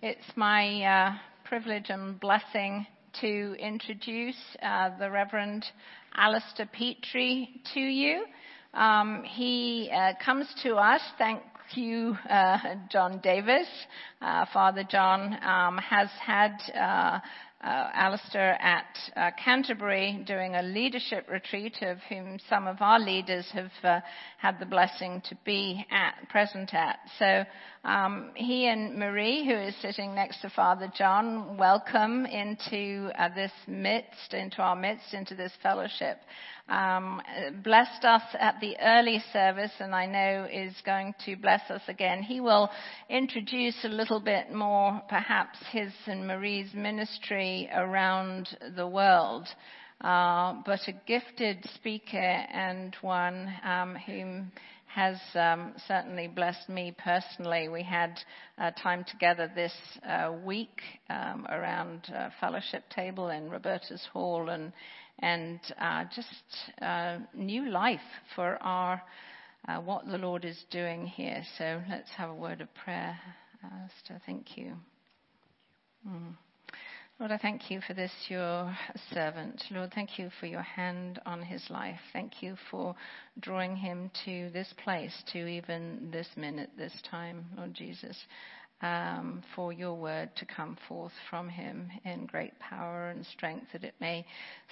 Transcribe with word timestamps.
It's 0.00 0.36
my 0.36 0.84
uh, 0.84 1.14
privilege 1.44 1.86
and 1.88 2.20
blessing 2.20 2.86
to 3.20 3.56
introduce 3.58 4.36
uh, 4.62 4.90
the 4.96 5.10
Reverend 5.10 5.64
Alistair 6.14 6.70
Petrie 6.72 7.60
to 7.74 7.80
you. 7.80 8.24
Um, 8.74 9.24
he 9.24 9.90
uh, 9.92 10.12
comes 10.24 10.46
to 10.62 10.76
us, 10.76 11.00
thank 11.18 11.42
you, 11.74 12.16
uh, 12.30 12.58
John 12.92 13.18
Davis. 13.24 13.66
Uh, 14.22 14.46
Father 14.52 14.84
John 14.88 15.36
um, 15.42 15.78
has 15.78 16.08
had 16.24 16.52
uh, 17.60 17.90
Alistair 17.92 18.56
at 18.62 18.86
uh, 19.16 19.30
Canterbury 19.42 20.22
doing 20.26 20.54
a 20.54 20.62
leadership 20.62 21.28
retreat 21.28 21.76
of 21.82 21.98
whom 22.08 22.38
some 22.48 22.68
of 22.68 22.76
our 22.80 23.00
leaders 23.00 23.46
have 23.52 23.72
uh, 23.82 24.00
had 24.36 24.60
the 24.60 24.66
blessing 24.66 25.20
to 25.28 25.36
be 25.44 25.84
at, 25.90 26.28
present 26.28 26.72
at. 26.72 27.00
So 27.18 27.44
um, 27.84 28.30
he 28.36 28.68
and 28.68 28.96
Marie, 28.96 29.44
who 29.44 29.54
is 29.56 29.74
sitting 29.82 30.14
next 30.14 30.40
to 30.42 30.50
Father 30.50 30.90
John, 30.96 31.56
welcome 31.56 32.26
into 32.26 33.10
uh, 33.18 33.28
this 33.34 33.52
midst, 33.66 34.34
into 34.34 34.62
our 34.62 34.76
midst, 34.76 35.12
into 35.12 35.34
this 35.34 35.52
fellowship 35.60 36.18
um, 36.68 37.22
blessed 37.62 38.04
us 38.04 38.22
at 38.38 38.56
the 38.60 38.76
early 38.80 39.22
service 39.32 39.72
and 39.80 39.94
I 39.94 40.06
know 40.06 40.46
is 40.50 40.74
going 40.84 41.14
to 41.24 41.36
bless 41.36 41.62
us 41.70 41.82
again. 41.88 42.22
He 42.22 42.40
will 42.40 42.70
introduce 43.08 43.84
a 43.84 43.88
little 43.88 44.20
bit 44.20 44.52
more, 44.52 45.00
perhaps, 45.08 45.58
his 45.70 45.92
and 46.06 46.26
Marie's 46.26 46.72
ministry 46.74 47.68
around 47.74 48.56
the 48.76 48.86
world. 48.86 49.48
Uh, 50.00 50.54
but 50.64 50.78
a 50.86 50.92
gifted 51.06 51.64
speaker 51.74 52.16
and 52.16 52.96
one 53.00 53.52
um, 53.64 53.96
whom 54.06 54.52
has 54.86 55.18
um, 55.34 55.74
certainly 55.86 56.28
blessed 56.28 56.68
me 56.68 56.94
personally. 56.96 57.68
We 57.68 57.82
had 57.82 58.18
uh, 58.58 58.70
time 58.82 59.04
together 59.04 59.50
this 59.54 59.72
uh, 60.08 60.32
week 60.44 60.80
um, 61.10 61.46
around 61.48 62.10
uh, 62.14 62.30
fellowship 62.40 62.84
table 62.90 63.28
in 63.28 63.50
Roberta's 63.50 64.06
Hall, 64.12 64.48
and 64.48 64.72
and 65.20 65.60
uh, 65.80 66.04
just 66.14 66.82
uh, 66.82 67.18
new 67.34 67.68
life 67.68 68.00
for 68.34 68.56
our 68.62 69.02
uh, 69.68 69.80
what 69.80 70.06
the 70.06 70.18
Lord 70.18 70.44
is 70.44 70.64
doing 70.70 71.06
here. 71.06 71.42
So 71.58 71.82
let's 71.88 72.10
have 72.16 72.30
a 72.30 72.34
word 72.34 72.60
of 72.60 72.68
prayer. 72.84 73.18
Esther, 73.64 74.20
thank 74.24 74.56
you. 74.56 74.74
Mm. 76.08 76.34
Lord, 77.18 77.32
I 77.32 77.38
thank 77.38 77.68
you 77.68 77.80
for 77.84 77.94
this, 77.94 78.12
your 78.28 78.72
servant. 79.12 79.60
Lord, 79.72 79.92
thank 79.92 80.20
you 80.20 80.30
for 80.38 80.46
your 80.46 80.62
hand 80.62 81.20
on 81.26 81.42
his 81.42 81.64
life. 81.68 81.98
Thank 82.12 82.40
you 82.40 82.54
for 82.70 82.94
drawing 83.40 83.74
him 83.74 84.12
to 84.24 84.50
this 84.50 84.72
place, 84.84 85.12
to 85.32 85.48
even 85.48 86.10
this 86.12 86.28
minute, 86.36 86.70
this 86.78 86.92
time, 87.10 87.46
Lord 87.56 87.74
Jesus 87.74 88.16
um, 88.80 89.42
for 89.54 89.72
your 89.72 89.94
word 89.94 90.30
to 90.36 90.46
come 90.46 90.76
forth 90.88 91.12
from 91.28 91.48
him 91.48 91.90
in 92.04 92.26
great 92.26 92.58
power 92.60 93.10
and 93.10 93.26
strength, 93.26 93.66
that 93.72 93.84
it 93.84 93.94
may 94.00 94.24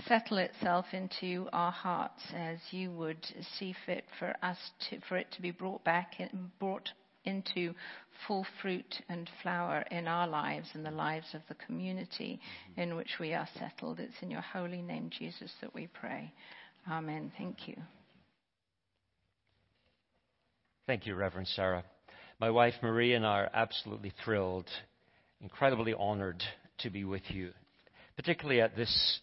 settle 0.07 0.39
itself 0.39 0.87
into 0.93 1.49
our 1.53 1.73
hearts 1.73 2.23
as 2.35 2.59
you 2.71 2.91
would 2.93 3.25
see 3.59 3.75
fit 3.85 4.05
for 4.19 4.35
us 4.43 4.59
to, 4.89 4.99
for 5.09 5.17
it 5.17 5.27
to 5.33 5.43
be 5.43 5.51
brought 5.51 5.83
back, 5.85 6.21
in, 6.21 6.51
brought 6.61 6.89
into 7.25 7.75
full 8.27 8.47
fruit 8.63 9.03
and 9.09 9.29
flower 9.43 9.85
in 9.91 10.07
our 10.07 10.29
lives 10.29 10.69
and 10.75 10.87
the 10.87 10.91
lives 10.91 11.27
of 11.35 11.43
the 11.49 11.55
community 11.67 12.41
mm-hmm. 12.71 12.81
in 12.81 12.97
which 12.97 13.19
we 13.21 13.35
are 13.35 13.49
settled. 13.59 13.99
It's 13.99 14.23
in 14.23 14.31
your 14.31 14.41
holy 14.41 14.83
name, 14.83 15.11
Jesus, 15.11 15.51
that 15.61 15.75
we 15.75 15.89
pray. 15.89 16.33
Amen. 16.89 17.33
Thank 17.37 17.67
you. 17.67 17.77
Thank 20.87 21.07
you, 21.07 21.17
Reverend 21.17 21.49
Sarah. 21.49 21.83
My 22.39 22.51
wife 22.51 22.75
Marie 22.83 23.15
and 23.15 23.25
I 23.25 23.41
are 23.41 23.51
absolutely 23.55 24.13
thrilled, 24.23 24.69
incredibly 25.41 25.95
honored 25.95 26.43
to 26.81 26.91
be 26.91 27.03
with 27.03 27.23
you, 27.31 27.53
particularly 28.15 28.61
at 28.61 28.77
this 28.77 29.21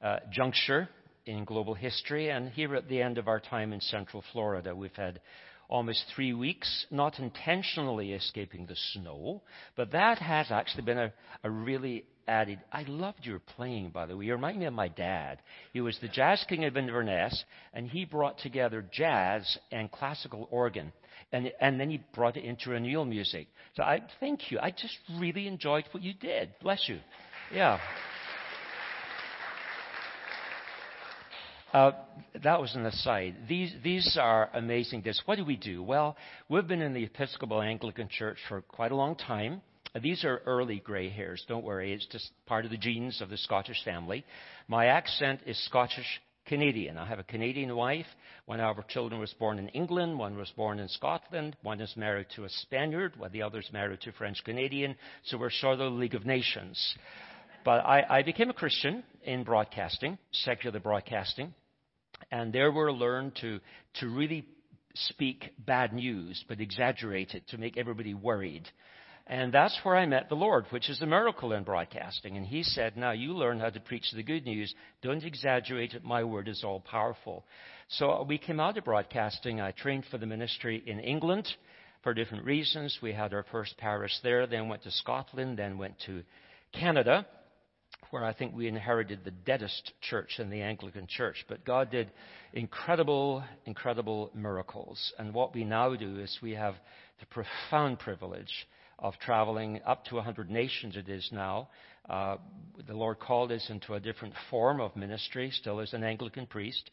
uh, 0.00 0.18
juncture 0.30 0.88
in 1.26 1.44
global 1.44 1.74
history 1.74 2.30
and 2.30 2.50
here 2.50 2.76
at 2.76 2.88
the 2.88 3.02
end 3.02 3.18
of 3.18 3.26
our 3.26 3.40
time 3.40 3.72
in 3.72 3.80
Central 3.80 4.22
Florida. 4.32 4.76
We've 4.76 4.94
had 4.94 5.20
almost 5.68 6.04
three 6.14 6.34
weeks, 6.34 6.86
not 6.88 7.18
intentionally 7.18 8.12
escaping 8.12 8.66
the 8.66 8.76
snow, 8.92 9.42
but 9.74 9.90
that 9.90 10.18
has 10.18 10.52
actually 10.52 10.84
been 10.84 10.98
a, 10.98 11.12
a 11.42 11.50
really 11.50 12.04
added. 12.28 12.60
I 12.70 12.84
loved 12.84 13.24
your 13.26 13.40
playing, 13.40 13.90
by 13.90 14.06
the 14.06 14.16
way. 14.16 14.26
You 14.26 14.34
remind 14.34 14.60
me 14.60 14.66
of 14.66 14.72
my 14.72 14.86
dad. 14.86 15.40
He 15.72 15.80
was 15.80 15.98
the 16.00 16.06
jazz 16.06 16.44
king 16.48 16.64
of 16.64 16.76
Inverness, 16.76 17.44
and 17.74 17.88
he 17.88 18.04
brought 18.04 18.38
together 18.38 18.86
jazz 18.92 19.58
and 19.72 19.90
classical 19.90 20.46
organ 20.52 20.92
and, 21.32 21.52
and 21.60 21.80
then 21.80 21.90
he 21.90 22.02
brought 22.14 22.36
it 22.36 22.44
into 22.44 22.70
renewal 22.70 23.04
music. 23.04 23.48
So 23.74 23.82
I 23.82 24.02
thank 24.20 24.50
you. 24.50 24.58
I 24.60 24.70
just 24.70 24.96
really 25.18 25.46
enjoyed 25.48 25.84
what 25.92 26.02
you 26.02 26.14
did. 26.14 26.50
Bless 26.60 26.88
you. 26.88 26.98
Yeah. 27.52 27.78
Uh, 31.72 31.92
that 32.44 32.60
was 32.60 32.74
an 32.74 32.84
aside. 32.84 33.34
These, 33.48 33.74
these 33.82 34.18
are 34.20 34.50
amazing 34.52 35.00
discs. 35.00 35.22
What 35.26 35.38
do 35.38 35.44
we 35.44 35.56
do? 35.56 35.82
Well, 35.82 36.16
we've 36.50 36.68
been 36.68 36.82
in 36.82 36.92
the 36.92 37.04
Episcopal 37.04 37.62
Anglican 37.62 38.08
Church 38.08 38.36
for 38.48 38.60
quite 38.60 38.92
a 38.92 38.96
long 38.96 39.16
time. 39.16 39.62
These 40.00 40.24
are 40.24 40.42
early 40.44 40.80
gray 40.80 41.08
hairs. 41.08 41.44
Don't 41.48 41.64
worry. 41.64 41.92
It's 41.92 42.06
just 42.06 42.30
part 42.46 42.66
of 42.66 42.70
the 42.70 42.76
genes 42.76 43.22
of 43.22 43.30
the 43.30 43.38
Scottish 43.38 43.82
family. 43.84 44.24
My 44.68 44.86
accent 44.86 45.40
is 45.46 45.62
Scottish 45.66 46.20
Canadian. 46.46 46.98
I 46.98 47.06
have 47.06 47.18
a 47.18 47.24
Canadian 47.24 47.74
wife. 47.74 48.06
One 48.46 48.60
of 48.60 48.76
our 48.76 48.84
children 48.88 49.20
was 49.20 49.32
born 49.34 49.58
in 49.58 49.68
England. 49.68 50.18
One 50.18 50.36
was 50.36 50.50
born 50.56 50.78
in 50.78 50.88
Scotland. 50.88 51.56
One 51.62 51.80
is 51.80 51.96
married 51.96 52.26
to 52.36 52.44
a 52.44 52.48
Spaniard, 52.48 53.14
while 53.16 53.30
the 53.30 53.42
other 53.42 53.60
is 53.60 53.70
married 53.72 54.00
to 54.02 54.10
a 54.10 54.12
French 54.14 54.42
Canadian. 54.44 54.96
So 55.24 55.38
we're 55.38 55.50
sort 55.50 55.74
of 55.74 55.78
the 55.78 55.84
League 55.86 56.14
of 56.14 56.26
Nations. 56.26 56.94
But 57.64 57.84
I, 57.84 58.18
I 58.18 58.22
became 58.22 58.50
a 58.50 58.54
Christian 58.54 59.04
in 59.22 59.44
broadcasting, 59.44 60.18
secular 60.32 60.80
broadcasting. 60.80 61.54
And 62.30 62.52
there 62.52 62.70
we 62.70 62.80
learned 62.82 63.36
to, 63.40 63.60
to 64.00 64.08
really 64.08 64.46
speak 64.94 65.52
bad 65.58 65.92
news, 65.92 66.44
but 66.48 66.60
exaggerate 66.60 67.34
it 67.34 67.48
to 67.48 67.58
make 67.58 67.76
everybody 67.76 68.14
worried. 68.14 68.68
And 69.32 69.50
that's 69.50 69.78
where 69.82 69.96
I 69.96 70.04
met 70.04 70.28
the 70.28 70.34
Lord, 70.34 70.66
which 70.68 70.90
is 70.90 71.00
a 71.00 71.06
miracle 71.06 71.54
in 71.54 71.62
broadcasting. 71.64 72.36
And 72.36 72.44
He 72.44 72.62
said, 72.62 72.98
Now 72.98 73.12
you 73.12 73.32
learn 73.32 73.60
how 73.60 73.70
to 73.70 73.80
preach 73.80 74.04
the 74.12 74.22
good 74.22 74.44
news. 74.44 74.74
Don't 75.00 75.24
exaggerate 75.24 75.94
it. 75.94 76.04
My 76.04 76.22
word 76.22 76.48
is 76.48 76.62
all 76.62 76.80
powerful. 76.80 77.46
So 77.88 78.26
we 78.28 78.36
came 78.36 78.60
out 78.60 78.76
of 78.76 78.84
broadcasting. 78.84 79.58
I 79.58 79.70
trained 79.70 80.04
for 80.10 80.18
the 80.18 80.26
ministry 80.26 80.82
in 80.86 81.00
England 81.00 81.48
for 82.02 82.12
different 82.12 82.44
reasons. 82.44 82.98
We 83.00 83.14
had 83.14 83.32
our 83.32 83.46
first 83.50 83.78
parish 83.78 84.12
there, 84.22 84.46
then 84.46 84.68
went 84.68 84.82
to 84.82 84.90
Scotland, 84.90 85.58
then 85.58 85.78
went 85.78 85.94
to 86.04 86.24
Canada, 86.78 87.26
where 88.10 88.26
I 88.26 88.34
think 88.34 88.54
we 88.54 88.68
inherited 88.68 89.20
the 89.24 89.30
deadest 89.30 89.94
church 90.02 90.40
in 90.40 90.50
the 90.50 90.60
Anglican 90.60 91.06
church. 91.06 91.42
But 91.48 91.64
God 91.64 91.90
did 91.90 92.10
incredible, 92.52 93.42
incredible 93.64 94.30
miracles. 94.34 95.14
And 95.18 95.32
what 95.32 95.54
we 95.54 95.64
now 95.64 95.96
do 95.96 96.18
is 96.18 96.38
we 96.42 96.52
have 96.52 96.74
the 97.18 97.26
profound 97.26 97.98
privilege 97.98 98.52
of 99.02 99.18
traveling 99.18 99.80
up 99.84 100.04
to 100.06 100.14
100 100.14 100.48
nations 100.48 100.96
it 100.96 101.08
is 101.08 101.28
now. 101.32 101.68
Uh, 102.08 102.36
the 102.86 102.94
Lord 102.94 103.18
called 103.18 103.52
us 103.52 103.66
into 103.68 103.94
a 103.94 104.00
different 104.00 104.34
form 104.48 104.80
of 104.80 104.96
ministry, 104.96 105.50
still 105.50 105.80
as 105.80 105.92
an 105.92 106.04
Anglican 106.04 106.46
priest. 106.46 106.90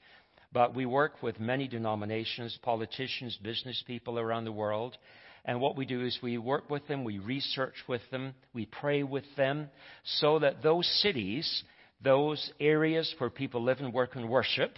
But 0.52 0.76
we 0.76 0.88
work 0.88 1.22
with 1.22 1.40
many 1.40 1.68
denominations, 1.68 2.58
politicians, 2.64 3.38
business 3.44 3.82
people 3.86 4.18
around 4.18 4.46
the 4.46 4.52
world. 4.52 4.98
And 5.46 5.62
what 5.62 5.78
we 5.78 5.86
do 5.86 6.04
is 6.04 6.18
we 6.22 6.40
work 6.40 6.70
with 6.70 6.88
them, 6.88 7.04
we 7.04 7.20
research 7.20 7.76
with 7.88 8.02
them, 8.12 8.34
we 8.54 8.66
pray 8.66 9.04
with 9.04 9.24
them, 9.38 9.70
so 10.04 10.40
that 10.40 10.64
those 10.64 10.88
cities, 11.02 11.64
those 12.04 12.52
areas 12.60 13.14
where 13.20 13.30
people 13.30 13.64
live 13.64 13.80
and 13.80 13.94
work 13.94 14.16
and 14.16 14.28
worship, 14.30 14.72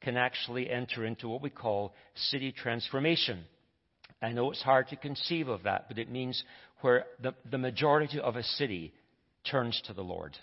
can 0.00 0.16
actually 0.16 0.70
enter 0.70 1.04
into 1.04 1.28
what 1.28 1.42
we 1.42 1.50
call 1.50 1.94
city 2.14 2.50
transformation. 2.50 3.44
I 4.20 4.32
know 4.32 4.50
it's 4.50 4.62
hard 4.62 4.88
to 4.88 4.96
conceive 4.96 5.48
of 5.48 5.62
that, 5.62 5.86
but 5.88 5.98
it 5.98 6.10
means 6.10 6.42
where 6.80 7.06
the, 7.22 7.34
the 7.50 7.58
majority 7.58 8.20
of 8.20 8.36
a 8.36 8.42
city 8.42 8.92
turns 9.50 9.80
to 9.86 9.92
the 9.92 10.02
Lord. 10.02 10.36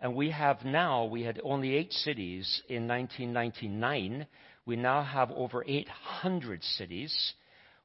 And 0.00 0.14
we 0.14 0.30
have 0.30 0.64
now, 0.64 1.04
we 1.04 1.22
had 1.22 1.40
only 1.44 1.74
eight 1.74 1.92
cities 1.92 2.62
in 2.68 2.88
1999. 2.88 4.26
We 4.64 4.76
now 4.76 5.02
have 5.02 5.30
over 5.30 5.62
800 5.66 6.62
cities 6.62 7.34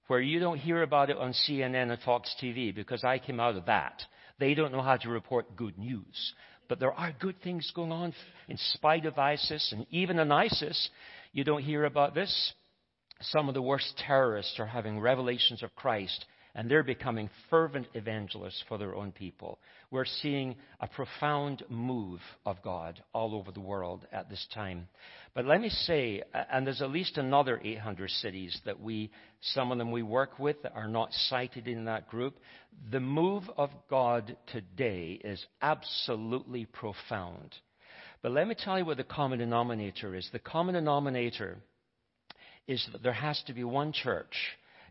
where 0.08 0.22
you 0.22 0.40
don't 0.40 0.60
hear 0.60 0.82
about 0.82 1.10
it 1.10 1.18
on 1.18 1.34
CNN 1.34 1.92
and 1.92 2.02
Fox 2.04 2.34
TV 2.42 2.74
because 2.74 3.04
I 3.04 3.20
came 3.20 3.40
out 3.40 3.58
of 3.58 3.66
that. 3.66 4.02
They 4.40 4.54
don't 4.54 4.72
know 4.72 4.81
how 4.81 4.98
to 4.98 5.10
report 5.10 5.56
good 5.56 5.78
news. 5.78 6.34
But 6.68 6.80
there 6.80 6.94
are 6.94 7.14
good 7.20 7.42
things 7.44 7.72
going 7.76 7.92
on 7.92 8.14
in 8.48 8.58
spite 8.58 9.06
of 9.06 9.20
ISIS. 9.20 9.74
And 9.76 9.86
even 9.92 10.20
in 10.20 10.31
ISIS, 10.31 10.90
you 11.34 11.44
don't 11.44 11.64
hear 11.64 11.86
about 11.86 12.16
this. 12.16 12.54
Some 13.22 13.50
of 13.50 13.56
the 13.56 13.62
worst 13.62 14.02
terrorists 14.06 14.60
are 14.60 14.66
having 14.66 15.00
revelations 15.00 15.64
of 15.64 15.76
Christ 15.76 16.26
and 16.56 16.72
they're 16.72 16.84
becoming 16.84 17.30
fervent 17.50 17.86
evangelists 17.94 18.63
for 18.69 18.78
their 18.78 18.96
own 18.96 19.12
people. 19.12 19.60
We're 19.92 20.06
seeing 20.06 20.56
a 20.80 20.88
profound 20.88 21.63
move 21.69 22.22
of 22.46 22.62
God 22.63 23.04
all 23.13 23.36
over 23.36 23.52
the 23.52 23.60
world 23.60 24.07
at 24.13 24.30
this 24.30 24.48
time. 24.54 24.88
But 25.34 25.46
let 25.46 25.60
me 25.60 25.68
say, 25.68 26.24
and 26.34 26.66
there's 26.66 26.81
at 26.81 26.92
least 26.92 27.18
another 27.18 27.60
800 27.62 28.10
cities 28.10 28.57
that 28.66 28.80
we, 28.80 29.12
some 29.42 29.74
of 29.74 29.78
them 29.78 29.92
we 29.92 30.02
work 30.02 30.40
with, 30.40 30.63
that 30.63 30.74
are 30.74 30.88
not 30.88 31.12
cited 31.12 31.68
in 31.68 31.86
that 31.86 32.07
group. 32.07 32.38
The 32.90 33.02
move 33.02 33.44
of 33.57 33.69
God 33.90 34.38
today 34.48 35.19
is 35.22 35.46
absolutely 35.62 36.66
profound. 36.66 37.54
But 38.22 38.31
let 38.31 38.48
me 38.48 38.56
tell 38.57 38.80
you 38.80 38.86
what 38.86 38.98
the 38.98 39.04
common 39.04 39.40
denominator 39.40 40.16
is. 40.16 40.30
The 40.31 40.40
common 40.40 40.75
denominator 40.75 41.57
is 42.66 42.88
that 42.94 43.04
there 43.04 43.13
has 43.13 43.44
to 43.48 43.54
be 43.54 43.66
one 43.66 43.92
church 43.92 44.34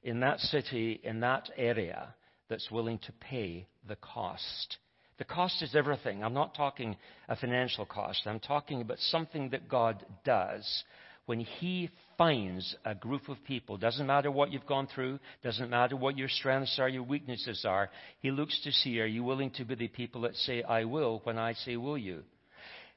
in 0.05 0.21
that 0.21 0.39
city, 0.39 1.01
in 1.03 1.21
that 1.21 1.51
area, 1.57 2.15
that's 2.49 2.71
willing 2.71 2.99
to 2.99 3.13
pay 3.13 3.67
the 3.89 3.97
cost. 3.97 4.77
The 5.17 5.25
cost 5.25 5.63
is 5.63 5.75
everything. 5.75 6.23
I'm 6.23 6.35
not 6.35 6.55
talking 6.55 6.97
a 7.29 7.37
financial 7.37 7.87
cost. 7.87 8.23
I'm 8.27 8.41
talking 8.41 8.83
about 8.83 8.99
something 8.99 9.51
that 9.51 9.69
God 9.69 10.05
does 10.25 10.85
when 11.27 11.41
He 11.41 11.89
finds 12.19 12.77
a 12.85 12.95
group 12.95 13.29
of 13.29 13.43
people. 13.45 13.79
Doesn't 13.79 14.07
matter 14.07 14.31
what 14.31 14.53
you've 14.53 14.67
gone 14.67 14.89
through, 14.95 15.21
doesn't 15.43 15.71
matter 15.71 15.97
what 15.97 16.19
your 16.19 16.29
strengths 16.29 16.79
are, 16.79 16.89
your 16.89 17.03
weaknesses 17.03 17.65
are. 17.67 17.91
He 18.21 18.31
looks 18.31 18.61
to 18.65 18.73
see, 18.73 19.01
are 19.01 19.07
you 19.07 19.25
willing 19.25 19.51
to 19.53 19.65
be 19.65 19.75
the 19.75 19.89
people 19.89 20.23
that 20.23 20.35
say, 20.35 20.63
I 20.63 20.85
will, 20.85 21.21
when 21.25 21.39
I 21.39 21.55
say, 21.55 21.77
will 21.77 21.97
you? 21.97 22.25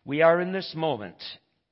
We 0.03 0.21
are 0.21 0.41
in 0.41 0.51
this 0.51 0.73
moment, 0.75 1.17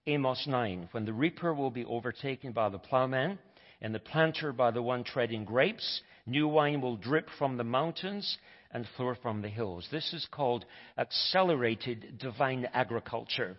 Amos 0.08 0.46
9, 0.48 0.90
when 0.92 1.06
the 1.06 1.14
reaper 1.14 1.54
will 1.54 1.72
be 1.72 1.84
overtaken 1.84 2.54
by 2.54 2.70
the 2.70 2.78
plowman 2.78 3.40
and 3.82 3.94
the 3.94 4.00
planter 4.00 4.52
by 4.52 4.72
the 4.72 4.82
one 4.82 5.04
treading 5.04 5.46
grapes. 5.46 6.02
New 6.26 6.48
wine 6.48 6.82
will 6.82 6.98
drip 6.98 7.28
from 7.38 7.58
the 7.58 7.64
mountains 7.64 8.38
and 8.72 8.88
flow 8.98 9.14
from 9.22 9.42
the 9.42 9.50
hills. 9.50 9.88
This 9.92 10.14
is 10.14 10.28
called 10.32 10.66
accelerated 10.98 12.18
divine 12.20 12.68
agriculture. 12.74 13.58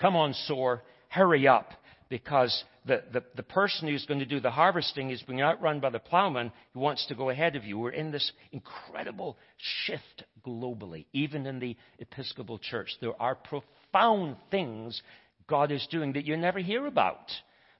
Come 0.00 0.16
on, 0.16 0.34
sower, 0.34 0.82
hurry 1.08 1.48
up, 1.48 1.72
because 2.08 2.64
the, 2.84 3.02
the, 3.12 3.22
the, 3.36 3.42
person 3.42 3.88
who's 3.88 4.06
going 4.06 4.20
to 4.20 4.26
do 4.26 4.40
the 4.40 4.50
harvesting 4.50 5.10
is 5.10 5.22
being 5.22 5.42
outrun 5.42 5.80
by 5.80 5.90
the 5.90 5.98
plowman 5.98 6.52
who 6.72 6.80
wants 6.80 7.06
to 7.06 7.14
go 7.14 7.30
ahead 7.30 7.56
of 7.56 7.64
you. 7.64 7.78
We're 7.78 7.90
in 7.90 8.10
this 8.10 8.32
incredible 8.52 9.36
shift 9.84 10.24
globally, 10.46 11.06
even 11.12 11.46
in 11.46 11.58
the 11.58 11.76
Episcopal 11.98 12.58
Church. 12.58 12.90
There 13.00 13.20
are 13.20 13.34
profound 13.34 14.36
things 14.50 15.00
God 15.48 15.70
is 15.70 15.86
doing 15.90 16.12
that 16.14 16.24
you 16.24 16.36
never 16.36 16.60
hear 16.60 16.86
about. 16.86 17.30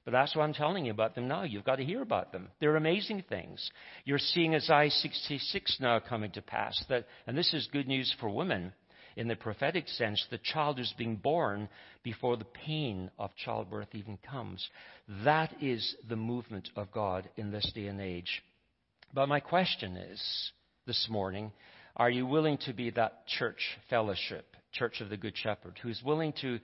But 0.05 0.11
that's 0.11 0.35
what 0.35 0.43
I'm 0.43 0.53
telling 0.53 0.85
you 0.85 0.91
about 0.91 1.15
them 1.15 1.27
now. 1.27 1.43
You've 1.43 1.65
got 1.65 1.75
to 1.75 1.85
hear 1.85 2.01
about 2.01 2.31
them. 2.31 2.49
They're 2.59 2.75
amazing 2.75 3.23
things. 3.29 3.69
You're 4.05 4.17
seeing 4.17 4.55
Isaiah 4.55 4.89
66 4.89 5.77
now 5.79 5.99
coming 5.99 6.31
to 6.31 6.41
pass. 6.41 6.83
That, 6.89 7.05
and 7.27 7.37
this 7.37 7.53
is 7.53 7.67
good 7.71 7.87
news 7.87 8.13
for 8.19 8.29
women 8.29 8.73
in 9.15 9.27
the 9.27 9.35
prophetic 9.35 9.87
sense. 9.87 10.25
The 10.31 10.39
child 10.39 10.79
is 10.79 10.93
being 10.97 11.17
born 11.17 11.69
before 12.03 12.37
the 12.37 12.45
pain 12.45 13.11
of 13.19 13.35
childbirth 13.35 13.89
even 13.93 14.17
comes. 14.17 14.67
That 15.25 15.53
is 15.61 15.95
the 16.07 16.15
movement 16.15 16.69
of 16.75 16.91
God 16.91 17.29
in 17.35 17.51
this 17.51 17.69
day 17.75 17.87
and 17.87 17.99
age. 17.99 18.41
But 19.13 19.27
my 19.27 19.39
question 19.41 19.97
is 19.97 20.51
this 20.87 21.07
morning 21.09 21.51
are 21.97 22.09
you 22.09 22.25
willing 22.25 22.57
to 22.59 22.73
be 22.73 22.91
that 22.91 23.27
church 23.27 23.59
fellowship 23.89 24.55
Church 24.71 25.01
of 25.01 25.09
the 25.09 25.17
Good 25.17 25.35
Shepherd, 25.35 25.79
who's 25.81 26.01
willing 26.03 26.33
to 26.41 26.59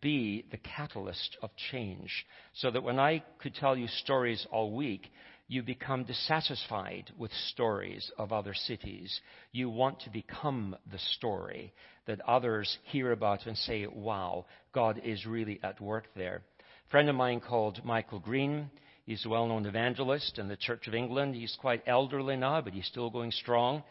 be 0.00 0.44
the 0.50 0.58
catalyst 0.58 1.36
of 1.42 1.50
change. 1.70 2.26
So 2.54 2.70
that 2.70 2.82
when 2.82 2.98
I 2.98 3.22
could 3.40 3.54
tell 3.54 3.76
you 3.76 3.88
stories 3.88 4.46
all 4.50 4.74
week, 4.74 5.10
you 5.48 5.62
become 5.62 6.04
dissatisfied 6.04 7.10
with 7.16 7.32
stories 7.48 8.10
of 8.18 8.32
other 8.32 8.52
cities. 8.52 9.20
You 9.50 9.70
want 9.70 10.00
to 10.00 10.10
become 10.10 10.76
the 10.90 10.98
story 11.16 11.72
that 12.06 12.20
others 12.20 12.78
hear 12.84 13.12
about 13.12 13.46
and 13.46 13.56
say, 13.56 13.86
wow, 13.86 14.44
God 14.72 15.00
is 15.04 15.26
really 15.26 15.58
at 15.62 15.80
work 15.80 16.04
there. 16.14 16.42
A 16.86 16.90
friend 16.90 17.08
of 17.08 17.16
mine 17.16 17.40
called 17.40 17.84
Michael 17.84 18.18
Green. 18.18 18.70
He's 19.06 19.24
a 19.24 19.28
well 19.30 19.46
known 19.46 19.64
evangelist 19.64 20.38
in 20.38 20.48
the 20.48 20.56
Church 20.56 20.86
of 20.86 20.94
England. 20.94 21.34
He's 21.34 21.56
quite 21.58 21.82
elderly 21.86 22.36
now, 22.36 22.60
but 22.60 22.74
he's 22.74 22.86
still 22.86 23.08
going 23.08 23.30
strong. 23.30 23.82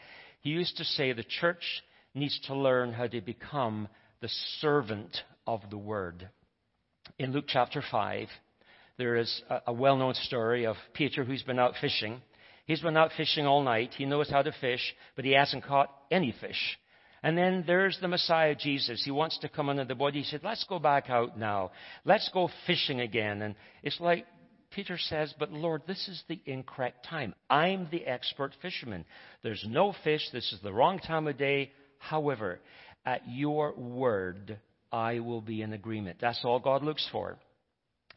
He 0.42 0.52
used 0.52 0.78
to 0.78 0.84
say 0.84 1.12
the 1.12 1.24
church 1.24 1.84
needs 2.14 2.40
to 2.46 2.56
learn 2.56 2.94
how 2.94 3.08
to 3.08 3.22
become 3.22 3.88
the 4.22 4.30
servant 4.60 5.24
of 5.48 5.62
the 5.70 5.78
word. 5.78 6.30
In 7.18 7.32
Luke 7.32 7.46
chapter 7.48 7.82
5, 7.90 8.28
there 8.98 9.16
is 9.16 9.42
a, 9.50 9.62
a 9.68 9.74
well 9.74 9.98
known 9.98 10.14
story 10.14 10.66
of 10.66 10.76
Peter 10.94 11.24
who's 11.24 11.44
been 11.44 11.60
out 11.60 11.74
fishing. 11.80 12.22
He's 12.66 12.82
been 12.82 12.98
out 12.98 13.12
fishing 13.16 13.48
all 13.48 13.64
night. 13.64 13.92
He 13.98 14.06
knows 14.06 14.30
how 14.30 14.42
to 14.42 14.52
fish, 14.60 14.94
but 15.16 15.24
he 15.24 15.32
hasn't 15.32 15.64
caught 15.64 15.90
any 16.12 16.36
fish. 16.40 16.78
And 17.24 17.38
then 17.38 17.64
there's 17.66 17.98
the 18.00 18.08
Messiah 18.08 18.56
Jesus. 18.56 19.04
He 19.04 19.12
wants 19.12 19.40
to 19.40 19.50
come 19.50 19.70
under 19.70 19.86
the 19.86 19.96
boat. 19.96 20.14
He 20.14 20.24
said, 20.24 20.42
Let's 20.44 20.66
go 20.66 20.78
back 20.78 21.10
out 21.10 21.38
now. 21.40 21.72
Let's 22.06 22.30
go 22.34 22.50
fishing 22.68 23.00
again. 23.00 23.42
And 23.42 23.56
it's 23.84 24.00
like 24.00 24.26
Peter 24.72 24.98
says, 24.98 25.34
But 25.40 25.52
Lord, 25.52 25.84
this 25.88 26.08
is 26.08 26.22
the 26.28 26.40
incorrect 26.46 27.06
time. 27.10 27.34
I'm 27.50 27.88
the 27.92 28.06
expert 28.06 28.54
fisherman. 28.62 29.06
There's 29.44 29.66
no 29.68 29.96
fish. 30.04 30.22
This 30.32 30.52
is 30.54 30.60
the 30.62 30.74
wrong 30.74 31.00
time 31.00 31.28
of 31.28 31.38
day. 31.38 31.72
However, 32.00 32.60
at 33.06 33.22
your 33.28 33.74
word, 33.74 34.60
I 34.92 35.20
will 35.20 35.42
be 35.42 35.62
in 35.62 35.74
agreement. 35.74 36.18
That's 36.22 36.44
all 36.44 36.60
God 36.60 36.84
looks 36.84 37.08
for. 37.12 37.38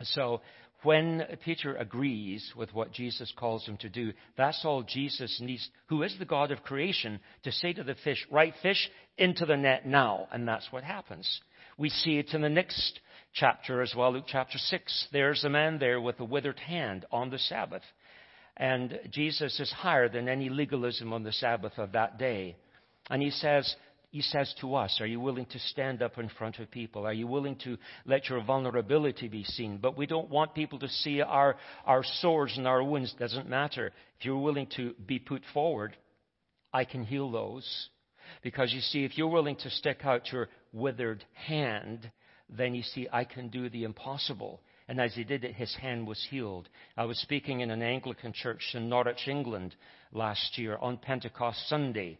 So 0.03 0.41
when 0.83 1.23
Peter 1.45 1.77
agrees 1.77 2.53
with 2.57 2.73
what 2.73 2.93
Jesus 2.93 3.33
calls 3.37 3.67
him 3.67 3.77
to 3.79 3.89
do, 3.89 4.13
that's 4.37 4.65
all 4.65 4.83
Jesus 4.83 5.39
needs, 5.41 5.69
who 5.87 6.03
is 6.03 6.15
the 6.19 6.25
God 6.25 6.51
of 6.51 6.63
creation, 6.63 7.21
to 7.43 7.53
say 7.53 7.73
to 7.75 7.85
the 7.85 7.97
fish, 8.03 8.27
right 8.31 8.55
fish, 8.63 8.91
into 9.19 9.45
the 9.45 9.57
net 9.57 9.87
now. 9.87 10.27
And 10.33 10.49
that's 10.49 10.69
what 10.71 10.83
happens. 10.83 11.41
We 11.77 11.91
see 11.91 12.19
it 12.19 12.33
in 12.33 12.41
the 12.41 12.49
next 12.49 13.01
chapter 13.35 13.83
as 13.83 13.95
well, 13.97 14.13
Luke 14.13 14.25
chapter 14.27 14.59
6. 14.59 15.09
There's 15.13 15.45
a 15.45 15.51
man 15.51 15.79
there 15.79 16.01
with 16.01 16.19
a 16.21 16.25
withered 16.25 16.59
hand 16.59 17.05
on 17.13 17.31
the 17.31 17.39
Sabbath. 17.39 17.83
And 18.57 18.99
Jesus 19.11 19.59
is 19.61 19.71
higher 19.71 20.09
than 20.09 20.29
any 20.29 20.49
legalism 20.49 21.13
on 21.13 21.23
the 21.23 21.33
Sabbath 21.33 21.79
of 21.79 21.93
that 21.93 22.19
day. 22.19 22.57
And 23.11 23.23
he 23.23 23.31
says, 23.31 23.75
he 24.11 24.23
says 24.23 24.53
to 24.61 24.75
us, 24.75 25.01
Are 25.01 25.07
you 25.07 25.21
willing 25.21 25.47
to 25.47 25.59
stand 25.59 26.03
up 26.03 26.19
in 26.19 26.29
front 26.29 26.59
of 26.59 26.71
people? 26.71 27.07
Are 27.07 27.13
you 27.13 27.29
willing 27.29 27.57
to 27.65 27.79
let 28.05 28.29
your 28.29 28.43
vulnerability 28.43 29.29
be 29.29 29.45
seen? 29.45 29.79
But 29.79 29.97
we 29.97 30.07
don't 30.07 30.29
want 30.29 30.55
people 30.55 30.81
to 30.81 30.89
see 30.89 31.21
our, 31.21 31.57
our 31.87 32.03
sores 32.03 32.55
and 32.57 32.67
our 32.67 32.83
wounds. 32.83 33.15
Doesn't 33.19 33.49
matter. 33.49 33.93
If 34.19 34.27
you're 34.27 34.39
willing 34.39 34.67
to 34.77 34.95
be 35.07 35.21
put 35.21 35.43
forward, 35.55 35.97
I 36.73 36.85
can 36.85 37.05
heal 37.05 37.31
those. 37.31 37.89
Because 38.43 38.73
you 38.73 38.81
see, 38.81 39.05
if 39.05 39.17
you're 39.17 39.29
willing 39.29 39.57
to 39.57 39.71
stick 39.71 40.01
out 40.05 40.33
your 40.33 40.49
withered 40.73 41.25
hand, 41.47 42.11
then 42.49 42.75
you 42.75 42.83
see, 42.83 43.07
I 43.13 43.25
can 43.25 43.49
do 43.49 43.69
the 43.69 43.85
impossible. 43.85 44.61
And 44.89 45.01
as 45.01 45.15
he 45.15 45.23
did 45.23 45.45
it, 45.45 45.55
his 45.55 45.73
hand 45.77 46.09
was 46.09 46.27
healed. 46.31 46.69
I 46.97 47.05
was 47.05 47.19
speaking 47.19 47.61
in 47.61 47.71
an 47.71 47.81
Anglican 47.83 48.33
church 48.33 48.73
in 48.75 48.89
Norwich, 48.89 49.29
England 49.29 49.77
last 50.13 50.59
year 50.59 50.77
on 50.81 50.97
Pentecost 50.97 51.69
Sunday. 51.69 52.19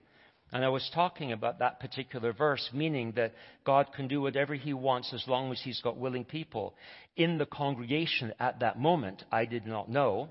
And 0.53 0.65
I 0.65 0.69
was 0.69 0.91
talking 0.95 1.33
about 1.33 1.61
that 1.61 1.81
particular 1.81 2.33
verse, 2.33 2.69
meaning 2.73 3.13
that 3.17 3.35
God 3.65 3.93
can 3.95 4.09
do 4.09 4.21
whatever 4.21 4.55
He 4.55 4.73
wants 4.73 5.13
as 5.13 5.25
long 5.29 5.53
as 5.53 5.61
He's 5.63 5.81
got 5.81 5.97
willing 5.97 6.25
people. 6.25 6.75
In 7.17 7.39
the 7.39 7.47
congregation 7.47 8.33
at 8.41 8.61
that 8.61 8.79
moment, 8.79 9.25
I 9.31 9.45
did 9.45 9.67
not 9.67 9.89
know, 9.89 10.29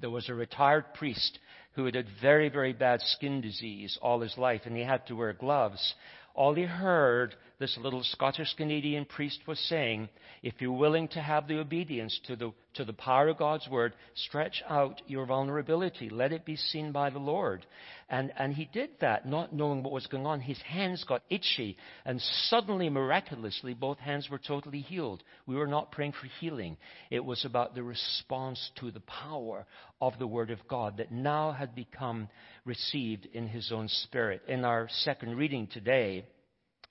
there 0.00 0.10
was 0.10 0.28
a 0.28 0.34
retired 0.34 0.94
priest 0.94 1.38
who 1.74 1.84
had 1.84 1.94
had 1.94 2.06
very, 2.20 2.48
very 2.48 2.72
bad 2.72 3.00
skin 3.00 3.40
disease 3.40 3.98
all 4.02 4.20
his 4.20 4.36
life, 4.36 4.62
and 4.64 4.76
he 4.76 4.82
had 4.82 5.06
to 5.06 5.16
wear 5.16 5.32
gloves. 5.32 5.94
All 6.34 6.54
he 6.54 6.62
heard 6.62 7.34
this 7.58 7.76
little 7.78 8.02
Scottish 8.02 8.54
Canadian 8.54 9.04
priest 9.04 9.40
was 9.46 9.58
saying, 9.68 10.08
if 10.42 10.54
you're 10.58 10.72
willing 10.72 11.08
to 11.08 11.20
have 11.20 11.46
the 11.46 11.60
obedience 11.60 12.18
to 12.26 12.36
the, 12.36 12.52
to 12.74 12.84
the 12.84 12.92
power 12.92 13.28
of 13.28 13.38
God's 13.38 13.68
word, 13.68 13.92
stretch 14.14 14.62
out 14.68 15.02
your 15.06 15.26
vulnerability. 15.26 16.08
Let 16.08 16.32
it 16.32 16.44
be 16.44 16.56
seen 16.56 16.90
by 16.90 17.10
the 17.10 17.18
Lord. 17.18 17.66
And, 18.12 18.30
and 18.36 18.52
he 18.52 18.66
did 18.66 18.90
that, 19.00 19.26
not 19.26 19.54
knowing 19.54 19.82
what 19.82 19.94
was 19.94 20.06
going 20.06 20.26
on. 20.26 20.40
His 20.40 20.60
hands 20.60 21.02
got 21.02 21.22
itchy, 21.30 21.78
and 22.04 22.20
suddenly, 22.20 22.90
miraculously, 22.90 23.72
both 23.72 23.96
hands 23.96 24.28
were 24.28 24.38
totally 24.38 24.80
healed. 24.80 25.22
We 25.46 25.56
were 25.56 25.66
not 25.66 25.92
praying 25.92 26.12
for 26.12 26.26
healing. 26.38 26.76
It 27.10 27.24
was 27.24 27.46
about 27.46 27.74
the 27.74 27.82
response 27.82 28.70
to 28.80 28.90
the 28.90 29.00
power 29.00 29.64
of 30.02 30.18
the 30.18 30.26
word 30.26 30.50
of 30.50 30.68
God 30.68 30.98
that 30.98 31.10
now 31.10 31.52
had 31.52 31.74
become 31.74 32.28
received 32.66 33.26
in 33.32 33.48
his 33.48 33.72
own 33.72 33.88
spirit. 33.88 34.42
In 34.46 34.66
our 34.66 34.88
second 34.90 35.38
reading 35.38 35.66
today, 35.72 36.26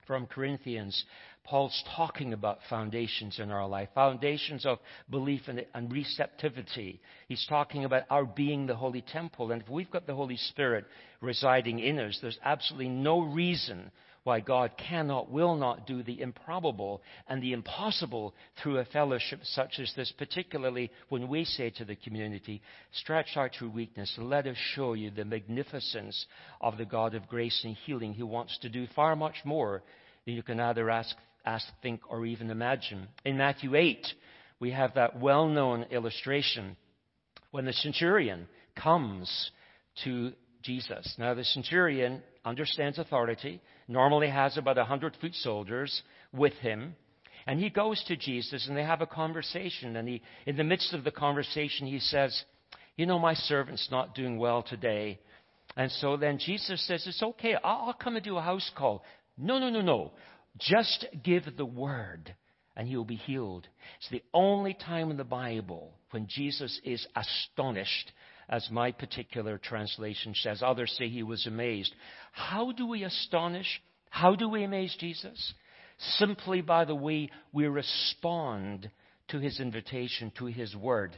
from 0.08 0.26
Corinthians, 0.26 1.04
Paul's 1.44 1.82
talking 1.96 2.32
about 2.32 2.58
foundations 2.68 3.38
in 3.38 3.50
our 3.50 3.66
life, 3.68 3.88
foundations 3.94 4.64
of 4.64 4.78
belief 5.10 5.42
and, 5.46 5.64
and, 5.74 5.92
receptivity. 5.92 7.00
He's 7.28 7.44
talking 7.48 7.84
about 7.84 8.04
our 8.10 8.24
being 8.24 8.66
the 8.66 8.76
holy 8.76 9.02
temple. 9.02 9.50
And 9.52 9.62
if 9.62 9.68
we've 9.68 9.90
got 9.90 10.06
the 10.06 10.14
Holy 10.14 10.36
Spirit 10.36 10.84
residing 11.22 11.78
in 11.78 11.98
us, 11.98 12.18
there's 12.20 12.38
absolutely 12.44 12.90
no 12.90 13.20
reason 13.20 13.90
why 14.24 14.40
God 14.40 14.72
cannot, 14.76 15.30
will 15.30 15.56
not 15.56 15.86
do 15.86 16.02
the 16.02 16.20
improbable 16.20 17.02
and 17.28 17.42
the 17.42 17.52
impossible 17.52 18.34
through 18.62 18.78
a 18.78 18.84
fellowship 18.84 19.40
such 19.42 19.80
as 19.80 19.92
this, 19.96 20.12
particularly 20.16 20.90
when 21.08 21.28
we 21.28 21.44
say 21.44 21.70
to 21.70 21.84
the 21.84 21.96
community, 21.96 22.62
stretch 22.92 23.36
out 23.36 23.60
your 23.60 23.70
weakness. 23.70 24.14
Let 24.18 24.46
us 24.46 24.56
show 24.74 24.92
you 24.92 25.10
the 25.10 25.24
magnificence 25.24 26.26
of 26.60 26.78
the 26.78 26.84
God 26.84 27.14
of 27.14 27.26
grace 27.26 27.62
and 27.64 27.76
healing. 27.84 28.14
Who 28.14 28.26
wants 28.26 28.56
to 28.58 28.68
do 28.68 28.86
far 28.94 29.16
much 29.16 29.36
more 29.44 29.82
than 30.24 30.34
you 30.34 30.42
can 30.42 30.60
either 30.60 30.88
ask, 30.88 31.16
ask 31.44 31.66
think, 31.82 32.02
or 32.08 32.24
even 32.24 32.50
imagine. 32.50 33.08
In 33.24 33.38
Matthew 33.38 33.74
8, 33.74 34.06
we 34.60 34.70
have 34.70 34.94
that 34.94 35.18
well 35.18 35.48
known 35.48 35.86
illustration. 35.90 36.76
When 37.50 37.64
the 37.64 37.72
centurion 37.72 38.46
comes 38.76 39.50
to 40.04 40.32
Jesus. 40.62 41.14
Now, 41.18 41.34
the 41.34 41.44
centurion 41.44 42.22
understands 42.44 42.98
authority, 42.98 43.60
normally 43.88 44.28
has 44.28 44.56
about 44.56 44.78
a 44.78 44.84
hundred 44.84 45.16
foot 45.20 45.34
soldiers 45.34 46.02
with 46.32 46.54
him, 46.54 46.96
and 47.46 47.58
he 47.58 47.70
goes 47.70 48.02
to 48.04 48.16
Jesus 48.16 48.66
and 48.68 48.76
they 48.76 48.84
have 48.84 49.00
a 49.00 49.06
conversation. 49.06 49.96
And 49.96 50.08
he, 50.08 50.22
in 50.46 50.56
the 50.56 50.64
midst 50.64 50.92
of 50.94 51.04
the 51.04 51.10
conversation, 51.10 51.86
he 51.86 51.98
says, 51.98 52.44
You 52.96 53.06
know, 53.06 53.18
my 53.18 53.34
servant's 53.34 53.88
not 53.90 54.14
doing 54.14 54.38
well 54.38 54.62
today. 54.62 55.18
And 55.76 55.90
so 55.90 56.16
then 56.16 56.38
Jesus 56.38 56.86
says, 56.86 57.06
It's 57.06 57.22
okay, 57.22 57.56
I'll 57.62 57.94
come 57.94 58.16
and 58.16 58.24
do 58.24 58.36
a 58.36 58.42
house 58.42 58.70
call. 58.76 59.02
No, 59.36 59.58
no, 59.58 59.70
no, 59.70 59.80
no. 59.80 60.12
Just 60.58 61.06
give 61.24 61.44
the 61.56 61.64
word 61.64 62.34
and 62.76 62.88
he 62.88 62.96
will 62.96 63.04
be 63.04 63.16
healed. 63.16 63.66
It's 63.98 64.10
the 64.10 64.22
only 64.32 64.74
time 64.74 65.10
in 65.10 65.16
the 65.16 65.24
Bible 65.24 65.92
when 66.10 66.26
Jesus 66.28 66.80
is 66.84 67.06
astonished 67.16 68.12
as 68.48 68.68
my 68.70 68.92
particular 68.92 69.58
translation 69.58 70.34
says. 70.34 70.62
Others 70.62 70.94
say 70.98 71.08
he 71.08 71.22
was 71.22 71.46
amazed. 71.46 71.94
How 72.32 72.72
do 72.72 72.86
we 72.86 73.04
astonish? 73.04 73.80
How 74.10 74.34
do 74.34 74.48
we 74.48 74.64
amaze 74.64 74.94
Jesus? 74.98 75.54
Simply 76.18 76.60
by 76.60 76.84
the 76.84 76.94
way 76.94 77.30
we 77.52 77.66
respond 77.66 78.90
to 79.28 79.38
his 79.38 79.60
invitation, 79.60 80.32
to 80.38 80.46
his 80.46 80.74
word. 80.76 81.16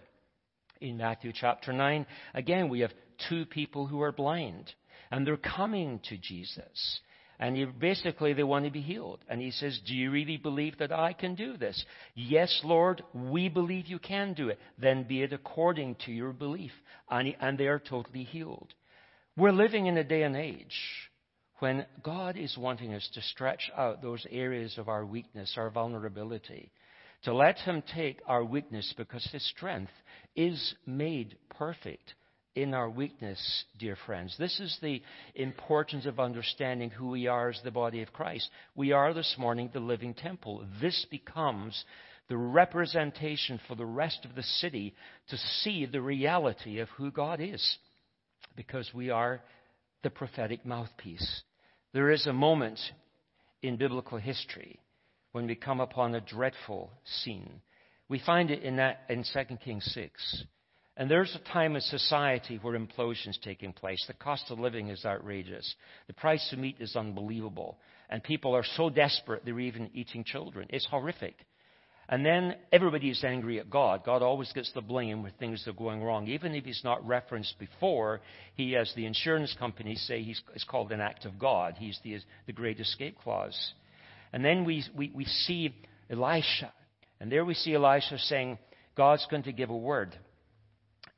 In 0.81 0.99
Matthew 0.99 1.33
chapter 1.35 1.73
9, 1.73 2.07
again, 2.35 2.69
we 2.69 2.81
have 2.81 2.93
two 3.29 3.47
people 3.47 3.87
who 3.87 4.03
are 4.03 4.13
blind, 4.13 4.73
and 5.11 5.27
they're 5.27 5.37
coming 5.37 6.01
to 6.09 6.19
Jesus. 6.19 7.01
And 7.39 7.57
he, 7.57 7.65
basically, 7.65 8.33
they 8.33 8.43
want 8.43 8.65
to 8.65 8.71
be 8.71 8.81
healed. 8.81 9.21
And 9.29 9.41
he 9.41 9.51
says, 9.51 9.81
Do 9.87 9.95
you 9.95 10.11
really 10.11 10.37
believe 10.37 10.79
that 10.79 10.93
I 10.93 11.13
can 11.13 11.35
do 11.35 11.57
this? 11.57 11.85
Yes, 12.15 12.61
Lord, 12.65 13.03
we 13.13 13.49
believe 13.49 13.87
you 13.87 13.99
can 13.99 14.35
do 14.35 14.49
it. 14.49 14.59
Then 14.79 15.05
be 15.05 15.23
it 15.23 15.33
according 15.33 15.97
to 16.07 16.13
your 16.13 16.33
belief. 16.33 16.73
And, 17.11 17.29
he, 17.29 17.37
and 17.41 17.59
they 17.59 17.67
are 17.67 17.81
totally 17.81 18.25
healed. 18.25 18.73
We're 19.37 19.53
living 19.53 19.87
in 19.87 19.97
a 19.97 20.05
day 20.05 20.23
and 20.23 20.37
age 20.37 20.79
when 21.59 21.87
God 22.03 22.37
is 22.37 22.57
wanting 22.57 22.95
us 22.95 23.09
to 23.15 23.23
stretch 23.23 23.71
out 23.77 24.03
those 24.03 24.27
areas 24.31 24.79
of 24.79 24.89
our 24.89 25.05
weakness, 25.05 25.55
our 25.57 25.71
vulnerability, 25.71 26.71
to 27.25 27.35
let 27.35 27.59
Him 27.59 27.83
take 27.95 28.21
our 28.27 28.45
weakness 28.45 28.93
because 28.97 29.27
His 29.33 29.45
strength 29.49 29.93
is 30.37 30.75
made 30.87 31.37
perfect 31.51 32.15
in 32.55 32.73
our 32.73 32.89
weakness, 32.89 33.65
dear 33.79 33.97
friends. 34.07 34.35
This 34.39 34.61
is 34.61 34.77
the 34.81 35.03
importance 35.35 36.07
of 36.07 36.21
understanding 36.21 36.91
who 36.91 37.09
we 37.09 37.27
are 37.27 37.49
as 37.49 37.61
the 37.65 37.71
body 37.71 38.03
of 38.03 38.13
Christ. 38.13 38.49
We 38.77 38.93
are 38.93 39.13
this 39.13 39.35
morning 39.39 39.71
the 39.73 39.81
living 39.81 40.15
temple. 40.15 40.65
This 40.81 41.07
becomes 41.11 41.85
the 42.29 42.37
representation 42.37 43.61
for 43.67 43.75
the 43.75 43.85
rest 43.85 44.25
of 44.25 44.35
the 44.35 44.43
city 44.43 44.95
to 45.29 45.37
see 45.37 45.85
the 45.85 46.01
reality 46.01 46.79
of 46.79 46.89
who 46.91 47.11
God 47.11 47.41
is 47.41 47.79
because 48.57 48.89
we 48.95 49.11
are 49.11 49.41
the 50.03 50.11
prophetic 50.11 50.65
mouthpiece. 50.65 51.43
There 51.93 52.11
is 52.11 52.27
a 52.27 52.33
moment 52.33 52.79
in 53.63 53.77
biblical 53.77 54.19
history 54.19 54.79
when 55.33 55.47
we 55.47 55.57
come 55.57 55.81
upon 55.81 56.15
a 56.15 56.21
dreadful 56.21 56.91
scene. 57.05 57.61
We 58.09 58.21
find 58.25 58.51
it 58.51 58.63
in, 58.63 58.77
that, 58.77 59.01
in 59.09 59.25
2 59.25 59.57
Kings 59.57 59.85
6. 59.93 60.45
And 60.97 61.11
there's 61.11 61.35
a 61.35 61.53
time 61.53 61.75
in 61.75 61.81
society 61.83 62.59
where 62.63 62.79
implosion 62.79 63.29
is 63.29 63.39
taking 63.43 63.73
place. 63.73 64.05
The 64.07 64.15
cost 64.15 64.45
of 64.51 64.61
living 64.61 64.89
is 64.89 65.05
outrageous. 65.05 65.75
The 66.07 66.13
price 66.13 66.49
of 66.53 66.61
meat 66.61 66.77
is 66.79 66.95
unbelievable. 66.95 67.79
And 68.09 68.23
people 68.23 68.55
are 68.55 68.65
so 68.77 68.91
desperate 68.91 69.43
they're 69.45 69.59
even 69.59 69.91
eating 69.93 70.23
children. 70.23 70.69
It's 70.71 70.87
horrific. 70.87 71.35
And 72.09 72.25
then 72.25 72.55
everybody 72.71 73.11
is 73.11 73.25
angry 73.25 73.59
at 73.59 73.71
God. 73.71 74.05
God 74.05 74.23
always 74.23 74.53
gets 74.53 74.71
the 74.73 74.83
blame 74.83 75.23
when 75.23 75.33
things 75.33 75.67
are 75.67 75.73
going 75.73 76.03
wrong. 76.03 76.29
Even 76.29 76.55
if 76.55 76.65
he's 76.65 76.83
not 76.85 77.05
referenced 77.05 77.59
before, 77.59 78.21
he, 78.55 78.77
as 78.77 78.93
the 78.95 79.07
insurance 79.07 79.57
companies 79.59 80.05
say, 80.07 80.23
he's, 80.23 80.41
it's 80.55 80.65
called 80.65 80.93
an 80.93 81.01
act 81.01 81.25
of 81.25 81.39
God. 81.39 81.75
He's 81.79 81.99
the, 82.05 82.19
the 82.47 82.53
great 82.53 82.79
escape 82.79 83.19
clause. 83.19 83.59
And 84.33 84.45
then 84.45 84.65
we, 84.65 84.85
we, 84.95 85.11
we 85.15 85.25
see 85.25 85.75
Elisha. 86.11 86.73
And 87.21 87.33
there 87.33 87.45
we 87.45 87.55
see 87.55 87.75
Elisha 87.75 88.19
saying, 88.19 88.59
God's 88.97 89.27
going 89.31 89.45
to 89.45 89.53
give 89.53 89.71
a 89.71 89.77
word 89.77 90.15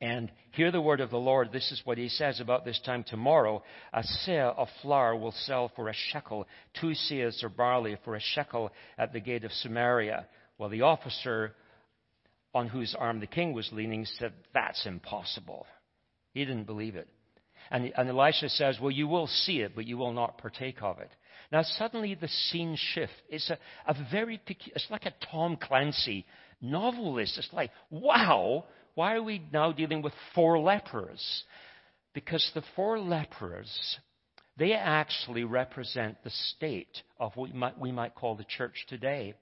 and 0.01 0.31
hear 0.53 0.71
the 0.71 0.81
word 0.81 1.01
of 1.01 1.11
the 1.11 1.17
Lord. 1.17 1.53
This 1.53 1.73
is 1.73 1.81
what 1.85 1.99
he 1.99 2.09
says 2.09 2.41
about 2.41 2.65
this 2.65 2.81
time 2.85 3.05
tomorrow. 3.05 3.63
A 3.93 4.03
seah 4.03 4.55
of 4.57 4.69
flour 4.83 5.17
will 5.17 5.33
sell 5.33 5.71
for 5.75 5.89
a 5.89 5.95
shekel, 6.13 6.47
two 6.81 6.93
seahs 7.11 7.43
of 7.43 7.57
barley 7.57 7.97
for 8.05 8.15
a 8.15 8.21
shekel 8.21 8.71
at 8.99 9.13
the 9.13 9.21
gate 9.21 9.45
of 9.45 9.53
Samaria. 9.53 10.27
Well, 10.59 10.69
the 10.69 10.83
officer 10.83 11.55
on 12.55 12.69
whose 12.69 12.95
arm 12.99 13.21
the 13.21 13.27
king 13.27 13.53
was 13.53 13.69
leaning 13.73 14.05
said, 14.05 14.33
That's 14.53 14.85
impossible. 14.87 15.67
He 16.33 16.45
didn't 16.45 16.65
believe 16.65 16.97
it. 16.97 17.09
And, 17.71 17.93
and 17.97 18.09
Elisha 18.09 18.49
says, 18.51 18.79
Well, 18.81 18.91
you 18.91 19.09
will 19.09 19.27
see 19.27 19.61
it, 19.61 19.75
but 19.75 19.87
you 19.87 19.97
will 19.97 20.13
not 20.13 20.39
partake 20.39 20.83
of 20.83 20.99
it. 21.01 21.11
Now, 21.53 21.63
suddenly 21.63 22.15
the 22.15 22.29
scene 22.29 22.77
shifts. 22.95 23.15
It's 23.29 23.51
a, 23.51 23.59
a 23.87 23.95
very, 24.11 24.41
it's 24.49 24.87
like 24.91 25.07
a 25.07 25.15
Tom 25.31 25.57
Clancy 25.57 26.27
novelist. 26.61 27.39
It's 27.39 27.53
like, 27.53 27.71
wow, 27.91 28.65
why 28.97 29.15
are 29.15 29.23
we 29.23 29.47
now 29.53 29.73
dealing 29.73 30.01
with 30.01 30.15
four 30.35 30.59
lepers? 30.59 31.45
Because 32.15 32.51
the 32.55 32.65
four 32.75 32.99
lepers, 32.99 33.99
they 34.57 34.73
actually 34.73 35.45
represent 35.45 36.17
the 36.25 36.31
state 36.31 37.03
of 37.21 37.37
what 37.37 37.53
we 37.53 37.59
might, 37.59 37.79
we 37.79 37.93
might 37.93 38.15
call 38.15 38.37
the 38.37 38.45
church 38.45 38.87
today, 38.89 39.35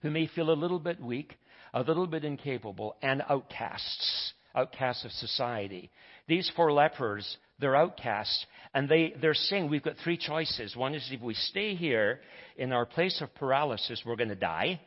who 0.00 0.10
may 0.10 0.26
feel 0.26 0.50
a 0.50 0.52
little 0.52 0.78
bit 0.78 0.98
weak, 0.98 1.36
a 1.74 1.82
little 1.82 2.06
bit 2.06 2.24
incapable, 2.24 2.96
and 3.02 3.22
outcasts, 3.28 4.32
outcasts 4.54 5.04
of 5.04 5.10
society. 5.10 5.90
These 6.26 6.50
four 6.56 6.72
lepers, 6.72 7.36
they're 7.58 7.76
outcasts, 7.76 8.46
and 8.72 8.88
they, 8.88 9.12
they're 9.20 9.34
saying 9.34 9.68
we've 9.68 9.82
got 9.82 9.96
three 10.02 10.16
choices. 10.16 10.74
One 10.74 10.94
is 10.94 11.06
if 11.12 11.20
we 11.20 11.34
stay 11.34 11.74
here 11.74 12.20
in 12.56 12.72
our 12.72 12.86
place 12.86 13.20
of 13.20 13.34
paralysis, 13.34 14.02
we're 14.06 14.16
going 14.16 14.30
to 14.30 14.34
die. 14.34 14.80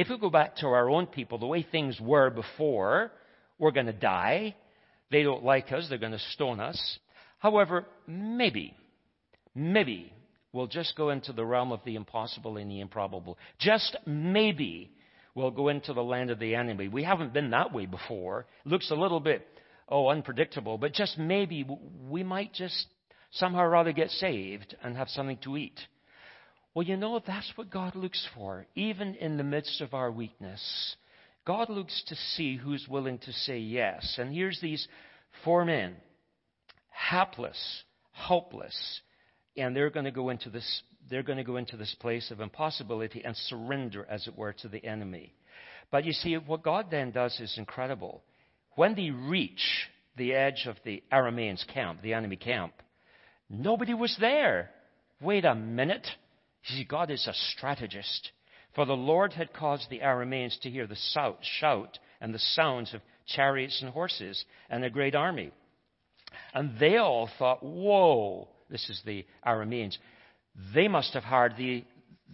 If 0.00 0.08
we 0.08 0.16
go 0.16 0.30
back 0.30 0.56
to 0.56 0.66
our 0.68 0.88
own 0.88 1.08
people, 1.08 1.36
the 1.36 1.44
way 1.44 1.62
things 1.62 2.00
were 2.00 2.30
before, 2.30 3.12
we're 3.58 3.70
going 3.70 3.84
to 3.84 3.92
die. 3.92 4.56
They 5.10 5.22
don't 5.22 5.44
like 5.44 5.72
us. 5.72 5.88
They're 5.90 5.98
going 5.98 6.12
to 6.12 6.18
stone 6.32 6.58
us. 6.58 6.98
However, 7.38 7.84
maybe, 8.06 8.74
maybe 9.54 10.10
we'll 10.54 10.68
just 10.68 10.96
go 10.96 11.10
into 11.10 11.34
the 11.34 11.44
realm 11.44 11.70
of 11.70 11.80
the 11.84 11.96
impossible 11.96 12.56
and 12.56 12.70
the 12.70 12.80
improbable. 12.80 13.36
Just 13.58 13.94
maybe 14.06 14.90
we'll 15.34 15.50
go 15.50 15.68
into 15.68 15.92
the 15.92 16.02
land 16.02 16.30
of 16.30 16.38
the 16.38 16.54
enemy. 16.54 16.88
We 16.88 17.04
haven't 17.04 17.34
been 17.34 17.50
that 17.50 17.74
way 17.74 17.84
before. 17.84 18.46
Looks 18.64 18.90
a 18.90 18.94
little 18.94 19.20
bit, 19.20 19.46
oh, 19.86 20.08
unpredictable, 20.08 20.78
but 20.78 20.94
just 20.94 21.18
maybe 21.18 21.66
we 22.08 22.22
might 22.22 22.54
just 22.54 22.86
somehow 23.32 23.64
or 23.64 23.76
other 23.76 23.92
get 23.92 24.08
saved 24.08 24.74
and 24.82 24.96
have 24.96 25.10
something 25.10 25.36
to 25.42 25.58
eat. 25.58 25.78
Well, 26.74 26.86
you 26.86 26.96
know, 26.96 27.20
that's 27.24 27.52
what 27.56 27.70
God 27.70 27.96
looks 27.96 28.26
for, 28.34 28.66
even 28.74 29.16
in 29.16 29.36
the 29.36 29.44
midst 29.44 29.80
of 29.80 29.92
our 29.92 30.10
weakness. 30.10 30.96
God 31.44 31.68
looks 31.68 32.02
to 32.06 32.14
see 32.14 32.56
who's 32.56 32.86
willing 32.88 33.18
to 33.18 33.32
say 33.32 33.58
yes. 33.58 34.16
And 34.18 34.32
here's 34.32 34.60
these 34.60 34.86
four 35.44 35.64
men, 35.64 35.96
hapless, 36.90 37.82
helpless, 38.12 39.00
and 39.56 39.74
they're 39.74 39.90
going 39.90 40.04
to 40.04 40.12
go 40.12 40.28
into 40.28 40.48
this. 40.48 40.82
They're 41.08 41.24
going 41.24 41.38
to 41.38 41.44
go 41.44 41.56
into 41.56 41.76
this 41.76 41.96
place 41.98 42.30
of 42.30 42.40
impossibility 42.40 43.24
and 43.24 43.34
surrender, 43.36 44.06
as 44.08 44.28
it 44.28 44.36
were, 44.36 44.52
to 44.54 44.68
the 44.68 44.84
enemy. 44.84 45.34
But 45.90 46.04
you 46.04 46.12
see, 46.12 46.36
what 46.36 46.62
God 46.62 46.86
then 46.90 47.10
does 47.10 47.38
is 47.40 47.58
incredible. 47.58 48.22
When 48.76 48.94
they 48.94 49.10
reach 49.10 49.88
the 50.16 50.34
edge 50.34 50.66
of 50.66 50.76
the 50.84 51.02
Arameans' 51.12 51.66
camp, 51.66 52.02
the 52.02 52.14
enemy 52.14 52.36
camp, 52.36 52.74
nobody 53.48 53.94
was 53.94 54.16
there. 54.20 54.70
Wait 55.20 55.44
a 55.44 55.54
minute. 55.56 56.06
See, 56.64 56.84
God 56.84 57.10
is 57.10 57.26
a 57.26 57.34
strategist. 57.56 58.30
For 58.74 58.84
the 58.84 58.92
Lord 58.92 59.32
had 59.32 59.52
caused 59.52 59.90
the 59.90 60.00
Arameans 60.00 60.58
to 60.60 60.70
hear 60.70 60.86
the 60.86 60.98
shout 61.58 61.98
and 62.20 62.32
the 62.32 62.38
sounds 62.38 62.94
of 62.94 63.00
chariots 63.26 63.80
and 63.82 63.90
horses 63.90 64.44
and 64.68 64.84
a 64.84 64.90
great 64.90 65.14
army. 65.14 65.50
And 66.54 66.78
they 66.78 66.96
all 66.96 67.28
thought, 67.38 67.62
whoa, 67.62 68.48
this 68.68 68.88
is 68.88 69.02
the 69.04 69.26
Arameans. 69.44 69.96
They 70.74 70.88
must 70.88 71.14
have 71.14 71.24
hired 71.24 71.56
the, 71.56 71.84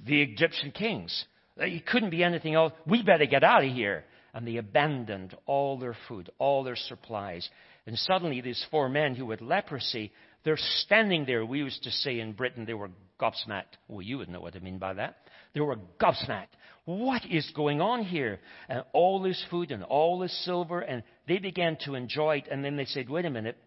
the 0.05 0.23
Egyptian 0.23 0.73
kings. 0.73 1.25
It 1.57 1.87
couldn't 1.87 2.11
be 2.11 2.23
anything 2.23 2.55
else. 2.55 2.73
We 2.87 3.03
better 3.03 3.27
get 3.27 3.45
out 3.45 3.65
of 3.65 3.73
here. 3.73 4.05
And 4.35 4.47
they 4.47 4.57
abandoned 4.57 5.35
all 5.47 5.79
their 5.79 5.97
food, 6.09 6.31
all 6.39 6.63
their 6.63 6.77
supplies. 6.77 7.49
And 7.87 7.97
suddenly, 7.99 8.43
these 8.43 8.63
four 8.71 8.91
men 8.91 9.15
who 9.15 9.31
had 9.31 9.41
leprosy, 9.41 10.13
They're 10.47 10.57
standing 10.57 11.25
there. 11.27 11.45
We 11.45 11.59
used 11.59 11.83
to 11.83 11.91
say 11.91 12.21
in 12.21 12.33
Britain 12.33 12.67
they 12.67 12.73
were 12.73 12.91
gobsmacked. 13.21 13.79
Well, 13.89 14.01
you 14.01 14.19
would 14.19 14.29
know 14.29 14.41
what 14.41 14.55
I 14.55 14.61
mean 14.61 14.79
by 14.79 14.95
that. 14.95 15.17
They 15.55 15.61
were 15.61 15.75
gobsmacked. 16.01 16.55
What 16.85 17.23
is 17.29 17.51
going 17.57 17.81
on 17.81 18.05
here? 18.05 18.39
And 18.69 18.85
all 18.93 19.21
this 19.21 19.45
food 19.51 19.73
and 19.73 19.83
all 19.83 20.21
this 20.21 20.45
silver, 20.45 20.83
and 20.83 21.03
they 21.27 21.39
began 21.39 21.77
to 21.85 21.97
enjoy 21.97 22.37
it. 22.37 22.49
And 22.49 22.65
then 22.65 22.77
they 22.77 22.85
said, 22.85 23.11
wait 23.11 23.25
a 23.25 23.31
minute, 23.31 23.59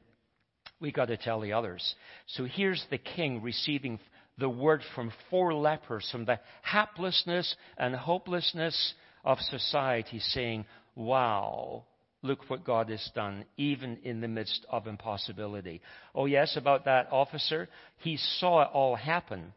we 0.80 0.94
got 0.94 1.10
to 1.10 1.18
tell 1.18 1.42
the 1.42 1.52
others. 1.52 1.96
So 2.28 2.46
here's 2.46 2.86
the 2.90 2.98
king 2.98 3.42
receiving 3.42 4.00
the 4.38 4.48
word 4.48 4.82
from 4.96 5.12
four 5.30 5.54
lepers, 5.54 6.08
from 6.10 6.24
the 6.24 6.40
haplessness 6.66 7.56
and 7.78 7.94
hopelessness 7.94 8.94
of 9.26 9.38
society, 9.40 10.20
saying, 10.20 10.66
Wow, 10.96 11.84
look 12.22 12.50
what 12.50 12.66
God 12.66 12.90
has 12.90 13.10
done, 13.16 13.46
even 13.58 13.98
in 14.04 14.22
the 14.22 14.28
midst 14.28 14.66
of 14.70 14.88
impossibility. 14.88 15.82
Oh, 16.14 16.26
yes, 16.26 16.58
about 16.58 16.86
that 16.86 17.08
officer, 17.12 17.70
he 17.98 18.18
saw 18.18 18.64
it 18.64 18.70
all 18.74 18.96
happen. 18.96 19.54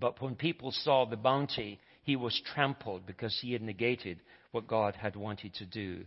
But 0.00 0.20
when 0.20 0.34
people 0.34 0.72
saw 0.72 1.04
the 1.04 1.16
bounty, 1.16 1.78
he 2.02 2.16
was 2.16 2.40
trampled 2.52 3.06
because 3.06 3.38
he 3.40 3.52
had 3.52 3.62
negated 3.62 4.20
what 4.50 4.66
God 4.66 4.94
had 4.96 5.16
wanted 5.16 5.54
to 5.54 5.66
do. 5.66 6.04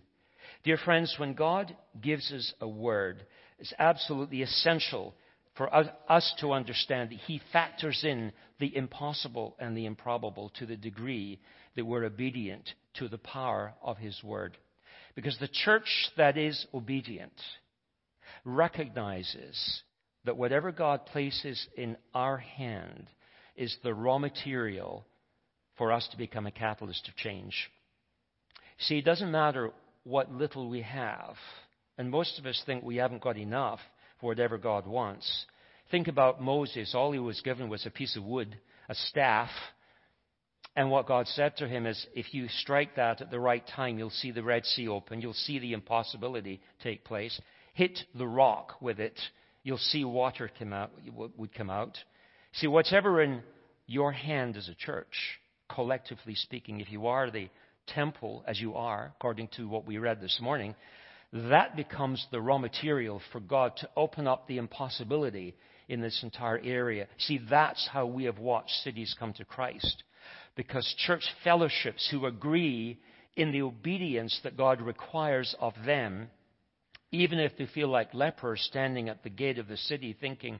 Dear 0.64 0.78
friends, 0.78 1.16
when 1.18 1.34
God 1.34 1.76
gives 2.02 2.32
us 2.32 2.54
a 2.62 2.68
word, 2.68 3.26
it's 3.60 3.74
absolutely 3.80 4.42
essential 4.42 5.14
for 5.56 5.74
us 5.74 6.34
to 6.40 6.52
understand 6.54 7.10
that 7.10 7.20
He 7.20 7.42
factors 7.52 8.04
in 8.04 8.32
the 8.60 8.76
impossible 8.76 9.56
and 9.60 9.76
the 9.76 9.86
improbable 9.86 10.52
to 10.60 10.66
the 10.66 10.78
degree 10.78 11.40
that 11.76 11.86
we're 11.86 12.06
obedient 12.06 12.70
to 12.96 13.08
the 13.08 13.18
power 13.18 13.74
of 13.82 13.98
His 13.98 14.24
Word. 14.24 14.58
Because 15.18 15.38
the 15.40 15.48
church 15.48 16.12
that 16.16 16.38
is 16.38 16.68
obedient 16.76 17.34
recognizes 18.46 19.82
that 20.26 20.38
whatever 20.38 20.72
God 20.72 21.08
places 21.08 21.68
in 21.76 21.98
our 22.14 22.38
hand 22.38 23.08
is 23.56 23.76
the 23.82 23.96
raw 23.96 24.20
material 24.20 25.08
for 25.76 25.92
us 25.92 26.08
to 26.12 26.18
become 26.18 26.46
a 26.46 26.52
catalyst 26.52 27.08
of 27.08 27.16
change. 27.16 27.56
See, 28.78 29.00
it 29.00 29.06
doesn't 29.06 29.32
matter 29.32 29.72
what 30.04 30.32
little 30.32 30.70
we 30.70 30.84
have, 30.84 31.34
and 31.98 32.12
most 32.12 32.38
of 32.38 32.46
us 32.46 32.62
think 32.68 32.84
we 32.84 32.98
haven't 32.98 33.24
got 33.24 33.38
enough 33.38 33.80
for 34.22 34.28
whatever 34.28 34.60
God 34.60 34.86
wants. 34.86 35.48
Think 35.90 36.08
about 36.08 36.44
Moses. 36.44 36.94
All 36.94 37.12
he 37.12 37.18
was 37.18 37.42
given 37.42 37.70
was 37.70 37.88
a 37.88 37.90
piece 37.90 38.16
of 38.16 38.24
wood, 38.24 38.56
a 38.88 38.94
staff. 38.94 39.50
And 40.78 40.92
what 40.92 41.08
God 41.08 41.28
said 41.28 41.58
to 41.58 41.68
him 41.68 41.88
is, 41.88 42.06
if 42.14 42.36
you 42.36 42.48
strike 42.60 42.98
that 42.98 43.20
at 43.20 43.32
the 43.32 43.40
right 43.40 43.66
time, 43.76 43.98
you'll 43.98 44.12
see 44.12 44.30
the 44.30 44.44
Red 44.44 44.64
Sea 44.64 44.88
open. 44.88 45.20
You'll 45.20 45.34
see 45.34 45.58
the 45.58 45.74
impossibility 45.74 46.62
take 46.84 47.04
place. 47.04 47.42
Hit 47.74 47.98
the 48.14 48.28
rock 48.28 48.76
with 48.80 49.00
it. 49.00 49.20
You'll 49.64 49.80
see 49.80 50.06
water 50.06 50.52
come 50.60 50.74
out, 50.74 50.92
would 51.36 51.52
come 51.56 51.72
out. 51.72 51.98
See, 52.54 52.68
whatever 52.68 53.24
in 53.24 53.42
your 53.88 54.12
hand 54.12 54.56
as 54.56 54.70
a 54.70 54.76
church, 54.76 55.40
collectively 55.68 56.36
speaking, 56.36 56.80
if 56.80 56.92
you 56.92 57.08
are 57.08 57.32
the 57.32 57.50
temple 57.88 58.44
as 58.48 58.62
you 58.62 58.76
are, 58.76 59.14
according 59.16 59.50
to 59.58 59.68
what 59.68 59.88
we 59.88 59.98
read 59.98 60.22
this 60.22 60.38
morning, 60.40 60.76
that 61.34 61.76
becomes 61.76 62.24
the 62.32 62.40
raw 62.40 62.60
material 62.60 63.20
for 63.32 63.40
God 63.40 63.72
to 63.78 63.90
open 63.98 64.28
up 64.28 64.48
the 64.48 64.60
impossibility 64.60 65.56
in 65.90 66.02
this 66.02 66.22
entire 66.22 66.60
area. 66.64 67.08
See, 67.18 67.40
that's 67.50 67.90
how 67.92 68.06
we 68.06 68.26
have 68.26 68.38
watched 68.38 68.84
cities 68.84 69.16
come 69.18 69.34
to 69.34 69.46
Christ. 69.46 70.04
Because 70.58 70.94
church 71.06 71.24
fellowships 71.44 72.10
who 72.12 72.26
agree 72.26 73.00
in 73.38 73.52
the 73.52 73.62
obedience 73.62 74.38
that 74.44 74.58
God 74.58 74.82
requires 74.82 75.56
of 75.60 75.74
them, 75.86 76.30
even 77.12 77.40
if 77.40 77.56
they 77.58 77.68
feel 77.68 77.88
like 77.88 78.14
lepers 78.14 78.62
standing 78.64 79.08
at 79.08 79.24
the 79.24 79.30
gate 79.30 79.60
of 79.60 79.68
the 79.68 79.78
city 79.78 80.18
thinking, 80.20 80.60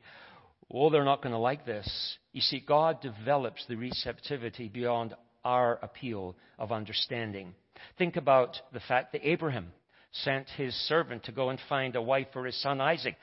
oh, 0.72 0.90
they're 0.90 1.04
not 1.04 1.24
going 1.24 1.34
to 1.34 1.40
like 1.40 1.66
this. 1.66 2.18
You 2.32 2.42
see, 2.42 2.60
God 2.66 3.02
develops 3.02 3.66
the 3.66 3.76
receptivity 3.76 4.70
beyond 4.70 5.16
our 5.44 5.80
appeal 5.82 6.36
of 6.60 6.72
understanding. 6.72 7.56
Think 7.98 8.18
about 8.18 8.58
the 8.74 8.80
fact 8.82 9.14
that 9.14 9.28
Abraham 9.28 9.72
sent 10.12 10.48
his 10.50 10.74
servant 10.88 11.24
to 11.24 11.32
go 11.32 11.50
and 11.50 11.60
find 11.68 11.96
a 11.96 12.02
wife 12.02 12.28
for 12.34 12.46
his 12.46 12.62
son 12.62 12.82
Isaac. 12.82 13.16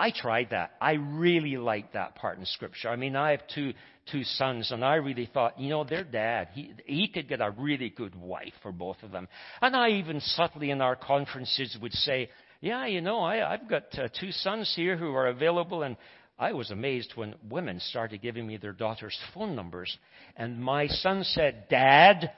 I 0.00 0.10
tried 0.10 0.48
that. 0.50 0.70
I 0.80 0.92
really 0.92 1.58
liked 1.58 1.92
that 1.92 2.14
part 2.14 2.38
in 2.38 2.46
Scripture. 2.46 2.88
I 2.88 2.96
mean, 2.96 3.16
I 3.16 3.32
have 3.32 3.42
two 3.54 3.74
two 4.10 4.24
sons, 4.24 4.72
and 4.72 4.82
I 4.82 4.94
really 4.94 5.26
thought, 5.26 5.60
you 5.60 5.68
know, 5.68 5.84
their 5.84 6.04
dad, 6.04 6.48
he 6.54 6.72
he 6.86 7.06
could 7.08 7.28
get 7.28 7.42
a 7.42 7.50
really 7.50 7.90
good 7.90 8.14
wife 8.16 8.54
for 8.62 8.72
both 8.72 8.96
of 9.02 9.10
them. 9.10 9.28
And 9.60 9.76
I 9.76 9.90
even 9.90 10.20
subtly 10.20 10.70
in 10.70 10.80
our 10.80 10.96
conferences 10.96 11.76
would 11.82 11.92
say, 11.92 12.30
yeah, 12.62 12.86
you 12.86 13.02
know, 13.02 13.20
I, 13.20 13.52
I've 13.52 13.68
got 13.68 13.98
uh, 13.98 14.08
two 14.18 14.32
sons 14.32 14.72
here 14.74 14.96
who 14.96 15.14
are 15.14 15.26
available, 15.26 15.82
and 15.82 15.98
I 16.38 16.52
was 16.52 16.70
amazed 16.70 17.12
when 17.14 17.34
women 17.50 17.78
started 17.80 18.22
giving 18.22 18.46
me 18.46 18.56
their 18.56 18.72
daughters' 18.72 19.18
phone 19.34 19.54
numbers. 19.54 19.94
And 20.34 20.58
my 20.58 20.86
son 20.86 21.24
said, 21.24 21.66
Dad, 21.68 22.32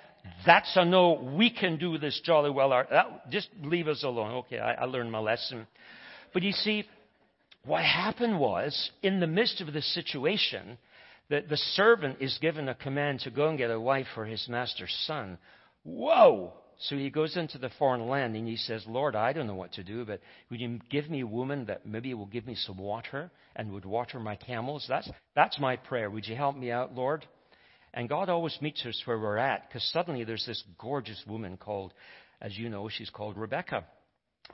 that's 0.44 0.72
a 0.74 0.84
no. 0.84 1.12
We 1.38 1.48
can 1.50 1.78
do 1.78 1.96
this 1.96 2.20
jolly 2.24 2.50
well. 2.50 2.72
Just 3.30 3.50
leave 3.62 3.86
us 3.86 4.02
alone. 4.02 4.32
Okay, 4.32 4.58
I, 4.58 4.72
I 4.72 4.84
learned 4.86 5.12
my 5.12 5.20
lesson. 5.20 5.68
But 6.32 6.42
you 6.42 6.50
see, 6.50 6.86
what 7.64 7.84
happened 7.84 8.38
was, 8.40 8.90
in 9.02 9.20
the 9.20 9.26
midst 9.26 9.60
of 9.60 9.72
this 9.72 9.94
situation, 9.94 10.78
that 11.30 11.48
the 11.48 11.56
servant 11.56 12.18
is 12.20 12.38
given 12.40 12.68
a 12.68 12.74
command 12.74 13.20
to 13.20 13.30
go 13.30 13.48
and 13.48 13.58
get 13.58 13.70
a 13.70 13.80
wife 13.80 14.06
for 14.14 14.24
his 14.24 14.46
master's 14.48 14.94
son. 15.06 15.38
Whoa! 15.84 16.52
So 16.78 16.96
he 16.96 17.10
goes 17.10 17.36
into 17.36 17.58
the 17.58 17.70
foreign 17.78 18.08
land 18.08 18.34
and 18.34 18.48
he 18.48 18.56
says, 18.56 18.84
Lord, 18.88 19.14
I 19.14 19.32
don't 19.32 19.46
know 19.46 19.54
what 19.54 19.72
to 19.74 19.84
do, 19.84 20.04
but 20.04 20.20
would 20.50 20.60
you 20.60 20.80
give 20.90 21.08
me 21.08 21.20
a 21.20 21.26
woman 21.26 21.66
that 21.66 21.86
maybe 21.86 22.12
will 22.14 22.26
give 22.26 22.46
me 22.46 22.56
some 22.56 22.78
water 22.78 23.30
and 23.54 23.72
would 23.72 23.84
water 23.84 24.18
my 24.18 24.34
camels? 24.34 24.84
That's, 24.88 25.08
that's 25.36 25.60
my 25.60 25.76
prayer. 25.76 26.10
Would 26.10 26.26
you 26.26 26.34
help 26.34 26.56
me 26.56 26.72
out, 26.72 26.94
Lord? 26.94 27.24
And 27.94 28.08
God 28.08 28.28
always 28.28 28.58
meets 28.60 28.84
us 28.84 29.00
where 29.04 29.18
we're 29.18 29.36
at 29.36 29.68
because 29.68 29.84
suddenly 29.92 30.24
there's 30.24 30.46
this 30.46 30.64
gorgeous 30.78 31.22
woman 31.28 31.56
called, 31.56 31.92
as 32.40 32.56
you 32.58 32.68
know, 32.68 32.88
she's 32.88 33.10
called 33.10 33.36
Rebecca. 33.36 33.84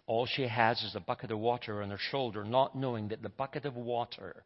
All 0.07 0.27
she 0.27 0.47
has 0.47 0.83
is 0.83 0.95
a 0.95 1.01
bucket 1.01 1.31
of 1.31 1.39
water 1.39 1.83
on 1.83 1.91
her 1.91 1.99
shoulder, 1.99 2.45
not 2.45 2.77
knowing 2.77 3.09
that 3.09 3.23
the 3.23 3.29
bucket 3.29 3.65
of 3.65 3.77
water 3.77 4.45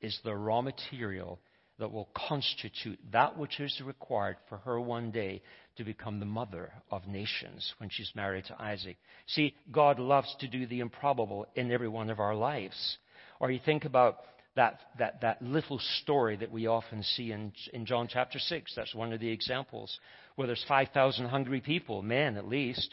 is 0.00 0.18
the 0.24 0.34
raw 0.34 0.60
material 0.60 1.38
that 1.78 1.92
will 1.92 2.08
constitute 2.14 2.98
that 3.12 3.38
which 3.38 3.60
is 3.60 3.80
required 3.84 4.36
for 4.48 4.58
her 4.58 4.80
one 4.80 5.10
day 5.10 5.40
to 5.76 5.84
become 5.84 6.18
the 6.18 6.26
mother 6.26 6.72
of 6.90 7.06
nations 7.06 7.72
when 7.78 7.88
she's 7.88 8.10
married 8.16 8.44
to 8.46 8.60
Isaac. 8.60 8.96
See, 9.26 9.54
God 9.70 10.00
loves 10.00 10.34
to 10.40 10.48
do 10.48 10.66
the 10.66 10.80
improbable 10.80 11.46
in 11.54 11.70
every 11.70 11.88
one 11.88 12.10
of 12.10 12.18
our 12.18 12.34
lives. 12.34 12.98
Or 13.38 13.50
you 13.50 13.60
think 13.64 13.84
about 13.84 14.18
that, 14.56 14.80
that, 14.98 15.20
that 15.20 15.40
little 15.40 15.78
story 16.02 16.36
that 16.36 16.50
we 16.50 16.66
often 16.66 17.04
see 17.04 17.30
in, 17.30 17.52
in 17.72 17.86
John 17.86 18.08
chapter 18.10 18.40
6. 18.40 18.72
That's 18.74 18.94
one 18.94 19.12
of 19.12 19.20
the 19.20 19.30
examples 19.30 20.00
where 20.34 20.48
there's 20.48 20.64
5,000 20.66 21.26
hungry 21.26 21.60
people, 21.60 22.02
men 22.02 22.36
at 22.36 22.48
least, 22.48 22.92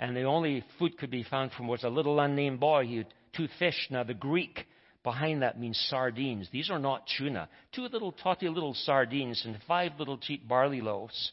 and 0.00 0.16
the 0.16 0.22
only 0.22 0.64
food 0.78 0.96
could 0.96 1.10
be 1.10 1.22
found 1.22 1.52
from 1.52 1.68
was 1.68 1.84
a 1.84 1.90
little 1.90 2.18
unnamed 2.18 2.58
boy. 2.58 2.86
He 2.86 2.96
had 2.96 3.14
two 3.36 3.48
fish. 3.58 3.88
Now, 3.90 4.02
the 4.02 4.14
Greek 4.14 4.66
behind 5.04 5.42
that 5.42 5.60
means 5.60 5.78
sardines. 5.90 6.48
These 6.50 6.70
are 6.70 6.78
not 6.78 7.06
tuna. 7.18 7.50
Two 7.72 7.82
little 7.82 8.10
totty 8.10 8.48
little 8.48 8.72
sardines 8.72 9.42
and 9.44 9.58
five 9.68 9.92
little 9.98 10.16
cheap 10.16 10.48
barley 10.48 10.80
loaves. 10.80 11.32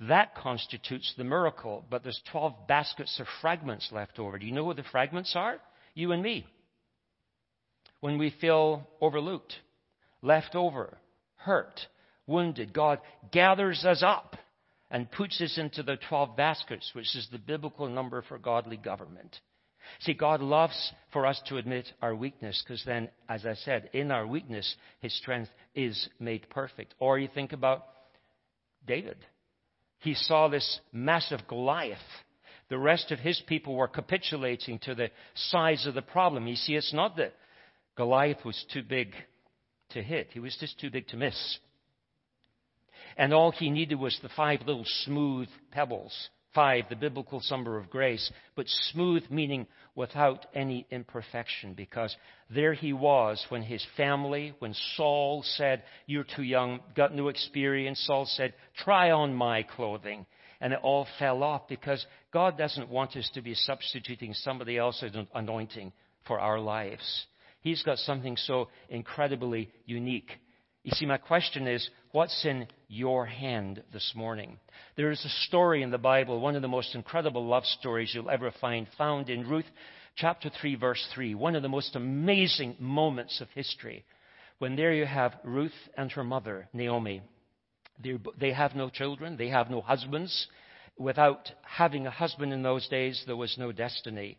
That 0.00 0.36
constitutes 0.36 1.12
the 1.18 1.24
miracle, 1.24 1.84
but 1.90 2.04
there's 2.04 2.22
12 2.30 2.68
baskets 2.68 3.18
of 3.18 3.26
fragments 3.40 3.88
left 3.90 4.20
over. 4.20 4.38
Do 4.38 4.46
you 4.46 4.52
know 4.52 4.64
what 4.64 4.76
the 4.76 4.84
fragments 4.84 5.32
are? 5.34 5.56
You 5.94 6.12
and 6.12 6.22
me. 6.22 6.46
When 7.98 8.16
we 8.16 8.32
feel 8.40 8.86
overlooked, 9.00 9.54
left 10.22 10.54
over, 10.54 10.96
hurt, 11.34 11.80
wounded, 12.28 12.72
God 12.72 13.00
gathers 13.32 13.84
us 13.84 14.04
up 14.06 14.36
and 14.90 15.10
puts 15.10 15.40
us 15.40 15.58
into 15.58 15.82
the 15.82 15.98
12 16.08 16.36
baskets, 16.36 16.90
which 16.94 17.14
is 17.14 17.28
the 17.30 17.38
biblical 17.38 17.88
number 17.88 18.22
for 18.22 18.38
godly 18.38 18.76
government. 18.76 19.38
See, 20.00 20.14
God 20.14 20.40
loves 20.40 20.92
for 21.12 21.26
us 21.26 21.40
to 21.46 21.56
admit 21.56 21.90
our 22.02 22.14
weakness 22.14 22.62
because 22.62 22.82
then, 22.84 23.08
as 23.28 23.46
I 23.46 23.54
said, 23.54 23.90
in 23.92 24.10
our 24.10 24.26
weakness, 24.26 24.76
His 25.00 25.16
strength 25.16 25.50
is 25.74 26.08
made 26.20 26.48
perfect. 26.50 26.94
Or 26.98 27.18
you 27.18 27.28
think 27.32 27.52
about 27.52 27.84
David. 28.86 29.16
He 30.00 30.14
saw 30.14 30.48
this 30.48 30.80
massive 30.92 31.40
Goliath. 31.48 31.98
The 32.68 32.78
rest 32.78 33.10
of 33.10 33.18
his 33.18 33.40
people 33.46 33.74
were 33.74 33.88
capitulating 33.88 34.78
to 34.80 34.94
the 34.94 35.10
size 35.34 35.86
of 35.86 35.94
the 35.94 36.02
problem. 36.02 36.46
You 36.46 36.56
see, 36.56 36.74
it's 36.74 36.92
not 36.92 37.16
that 37.16 37.34
Goliath 37.96 38.44
was 38.44 38.62
too 38.72 38.82
big 38.82 39.14
to 39.90 40.02
hit, 40.02 40.28
he 40.32 40.40
was 40.40 40.56
just 40.60 40.78
too 40.78 40.90
big 40.90 41.08
to 41.08 41.16
miss. 41.16 41.58
And 43.18 43.34
all 43.34 43.50
he 43.50 43.68
needed 43.68 43.96
was 43.96 44.18
the 44.22 44.30
five 44.30 44.60
little 44.60 44.86
smooth 45.04 45.48
pebbles. 45.72 46.30
Five, 46.54 46.84
the 46.88 46.96
biblical 46.96 47.42
number 47.50 47.76
of 47.76 47.90
grace, 47.90 48.32
but 48.56 48.66
smooth 48.66 49.22
meaning 49.30 49.66
without 49.94 50.46
any 50.54 50.86
imperfection, 50.90 51.74
because 51.74 52.16
there 52.48 52.72
he 52.72 52.94
was 52.94 53.44
when 53.50 53.62
his 53.62 53.84
family, 53.98 54.54
when 54.58 54.74
Saul 54.96 55.42
said, 55.44 55.82
You're 56.06 56.24
too 56.24 56.42
young, 56.42 56.80
got 56.96 57.14
no 57.14 57.28
experience, 57.28 58.02
Saul 58.06 58.24
said, 58.24 58.54
Try 58.78 59.10
on 59.10 59.34
my 59.34 59.62
clothing. 59.62 60.24
And 60.60 60.72
it 60.72 60.80
all 60.82 61.06
fell 61.18 61.42
off 61.42 61.68
because 61.68 62.04
God 62.32 62.56
doesn't 62.56 62.88
want 62.88 63.14
us 63.16 63.30
to 63.34 63.42
be 63.42 63.54
substituting 63.54 64.32
somebody 64.32 64.78
else's 64.78 65.14
anointing 65.34 65.92
for 66.26 66.40
our 66.40 66.58
lives. 66.58 67.26
He's 67.60 67.82
got 67.82 67.98
something 67.98 68.36
so 68.36 68.68
incredibly 68.88 69.70
unique. 69.84 70.30
You 70.82 70.92
see, 70.92 71.06
my 71.06 71.18
question 71.18 71.66
is, 71.66 71.88
what's 72.12 72.44
in 72.44 72.66
your 72.88 73.26
hand 73.26 73.82
this 73.92 74.12
morning? 74.14 74.58
There 74.96 75.10
is 75.10 75.24
a 75.24 75.46
story 75.46 75.82
in 75.82 75.90
the 75.90 75.98
Bible, 75.98 76.40
one 76.40 76.56
of 76.56 76.62
the 76.62 76.68
most 76.68 76.94
incredible 76.94 77.46
love 77.46 77.64
stories 77.64 78.12
you'll 78.14 78.30
ever 78.30 78.52
find, 78.60 78.86
found 78.96 79.28
in 79.28 79.48
Ruth 79.48 79.66
chapter 80.16 80.50
3, 80.60 80.74
verse 80.76 81.06
3, 81.14 81.34
one 81.34 81.54
of 81.54 81.62
the 81.62 81.68
most 81.68 81.94
amazing 81.96 82.76
moments 82.78 83.40
of 83.40 83.48
history. 83.54 84.04
When 84.58 84.74
there 84.74 84.92
you 84.92 85.06
have 85.06 85.34
Ruth 85.44 85.72
and 85.96 86.10
her 86.12 86.24
mother, 86.24 86.68
Naomi. 86.72 87.22
They're, 88.02 88.18
they 88.38 88.52
have 88.52 88.74
no 88.74 88.88
children, 88.88 89.36
they 89.36 89.48
have 89.48 89.70
no 89.70 89.80
husbands. 89.80 90.48
Without 90.98 91.50
having 91.62 92.06
a 92.06 92.10
husband 92.10 92.52
in 92.52 92.62
those 92.62 92.88
days, 92.88 93.22
there 93.26 93.36
was 93.36 93.54
no 93.58 93.70
destiny. 93.70 94.38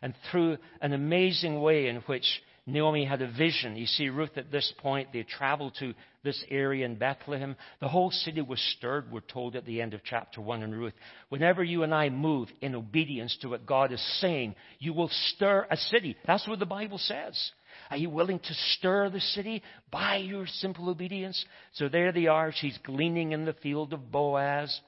And 0.00 0.14
through 0.30 0.58
an 0.80 0.92
amazing 0.92 1.60
way 1.60 1.88
in 1.88 1.96
which 2.06 2.24
Naomi 2.68 3.04
had 3.06 3.22
a 3.22 3.32
vision. 3.32 3.76
You 3.76 3.86
see, 3.86 4.10
Ruth 4.10 4.36
at 4.36 4.52
this 4.52 4.72
point, 4.78 5.08
they 5.12 5.22
traveled 5.22 5.74
to 5.80 5.94
this 6.22 6.44
area 6.50 6.84
in 6.84 6.96
Bethlehem. 6.96 7.56
The 7.80 7.88
whole 7.88 8.10
city 8.10 8.42
was 8.42 8.60
stirred, 8.76 9.10
we're 9.10 9.20
told 9.20 9.56
at 9.56 9.64
the 9.64 9.80
end 9.80 9.94
of 9.94 10.04
chapter 10.04 10.42
1 10.42 10.62
in 10.62 10.74
Ruth. 10.74 10.92
Whenever 11.30 11.64
you 11.64 11.82
and 11.82 11.94
I 11.94 12.10
move 12.10 12.48
in 12.60 12.74
obedience 12.74 13.36
to 13.40 13.48
what 13.48 13.64
God 13.64 13.90
is 13.90 14.20
saying, 14.20 14.54
you 14.78 14.92
will 14.92 15.08
stir 15.08 15.66
a 15.70 15.78
city. 15.78 16.14
That's 16.26 16.46
what 16.46 16.58
the 16.58 16.66
Bible 16.66 16.98
says. 16.98 17.52
Are 17.90 17.96
you 17.96 18.10
willing 18.10 18.38
to 18.38 18.54
stir 18.76 19.08
the 19.08 19.20
city 19.20 19.62
by 19.90 20.16
your 20.16 20.46
simple 20.46 20.90
obedience? 20.90 21.42
So 21.72 21.88
there 21.88 22.12
they 22.12 22.26
are. 22.26 22.52
She's 22.54 22.78
gleaning 22.84 23.32
in 23.32 23.46
the 23.46 23.54
field 23.54 23.94
of 23.94 24.12
Boaz, 24.12 24.78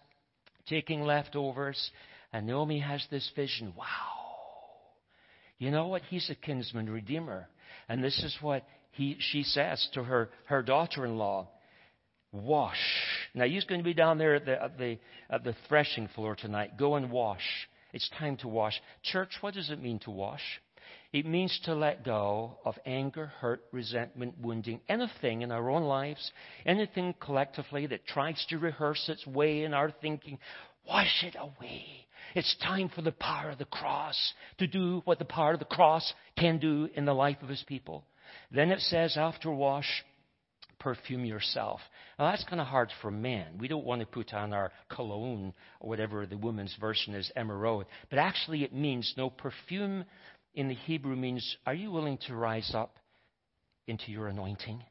taking 0.69 1.01
leftovers. 1.01 1.91
And 2.31 2.47
Naomi 2.47 2.81
has 2.81 3.03
this 3.11 3.31
vision. 3.35 3.73
Wow. 3.75 3.87
You 5.59 5.71
know 5.71 5.89
what? 5.89 6.03
He's 6.11 6.29
a 6.29 6.35
kinsman 6.35 6.91
redeemer. 6.91 7.49
And 7.91 8.05
this 8.05 8.23
is 8.23 8.37
what 8.41 8.65
he, 8.93 9.17
she 9.19 9.43
says 9.43 9.87
to 9.95 10.05
her, 10.05 10.31
her 10.45 10.63
daughter 10.63 11.05
in 11.05 11.19
law 11.19 11.49
Wash. 12.33 12.79
Now, 13.35 13.45
he's 13.45 13.65
going 13.65 13.81
to 13.81 13.85
be 13.85 13.93
down 13.93 14.17
there 14.17 14.37
at 14.37 14.45
the, 14.45 14.63
at, 14.63 14.79
the, 14.79 14.99
at 15.29 15.43
the 15.43 15.57
threshing 15.69 16.07
floor 16.15 16.37
tonight. 16.37 16.79
Go 16.79 16.95
and 16.95 17.11
wash. 17.11 17.43
It's 17.93 18.09
time 18.21 18.37
to 18.39 18.49
wash. 18.49 18.81
Church, 19.03 19.31
what 19.41 19.55
does 19.55 19.71
it 19.71 19.83
mean 19.83 19.99
to 20.05 20.13
wash? 20.13 20.61
It 21.13 21.27
means 21.27 21.59
to 21.65 21.75
let 21.75 22.05
go 22.05 22.59
of 22.65 22.77
anger, 22.87 23.27
hurt, 23.41 23.65
resentment, 23.73 24.37
wounding, 24.41 24.81
anything 24.89 25.43
in 25.43 25.51
our 25.51 25.69
own 25.69 25.83
lives, 25.83 26.31
anything 26.65 27.17
collectively 27.21 27.89
that 27.89 28.07
tries 28.07 28.47
to 28.51 28.59
rehearse 28.59 29.09
its 29.09 29.27
way 29.27 29.65
in 29.65 29.75
our 29.75 29.91
thinking. 29.91 30.39
Wash 30.87 31.25
it 31.25 31.35
away. 31.37 32.07
It's 32.35 32.57
time 32.63 32.89
for 32.95 33.03
the 33.03 33.13
power 33.13 33.51
of 33.51 33.59
the 33.59 33.65
cross 33.65 34.33
to 34.59 34.67
do 34.67 35.03
what 35.05 35.19
the 35.19 35.25
power 35.25 35.55
of 35.55 35.59
the 35.59 35.65
cross 35.65 36.13
can 36.37 36.59
do 36.59 36.89
in 36.95 37.05
the 37.05 37.15
life 37.15 37.39
of 37.43 37.49
his 37.49 37.65
people. 37.67 38.05
Then 38.51 38.71
it 38.71 38.81
says, 38.81 39.17
after 39.17 39.51
wash, 39.51 40.05
perfume 40.79 41.25
yourself. 41.25 41.81
Now 42.19 42.31
that's 42.31 42.45
kind 42.45 42.61
of 42.61 42.67
hard 42.67 42.91
for 43.03 43.11
men. 43.11 43.59
We 43.59 43.69
don't 43.69 43.85
want 43.85 44.01
to 44.01 44.07
put 44.07 44.33
on 44.33 44.53
our 44.53 44.73
cologne 44.89 45.53
or 45.81 45.89
whatever 45.89 46.27
the 46.27 46.37
woman's 46.37 46.75
version 46.81 47.15
is, 47.15 47.31
emerald. 47.37 47.87
But 48.09 48.19
actually 48.19 48.65
it 48.65 48.75
means 48.75 49.15
no 49.17 49.31
perfume 49.31 50.05
in 50.55 50.69
the 50.69 50.75
Hebrew 50.75 51.15
means, 51.15 51.57
are 51.67 51.75
you 51.75 51.91
willing 51.91 52.19
to 52.27 52.35
rise 52.35 52.73
up 52.75 52.97
into 53.87 54.11
your 54.11 54.29
anointing 54.29 54.83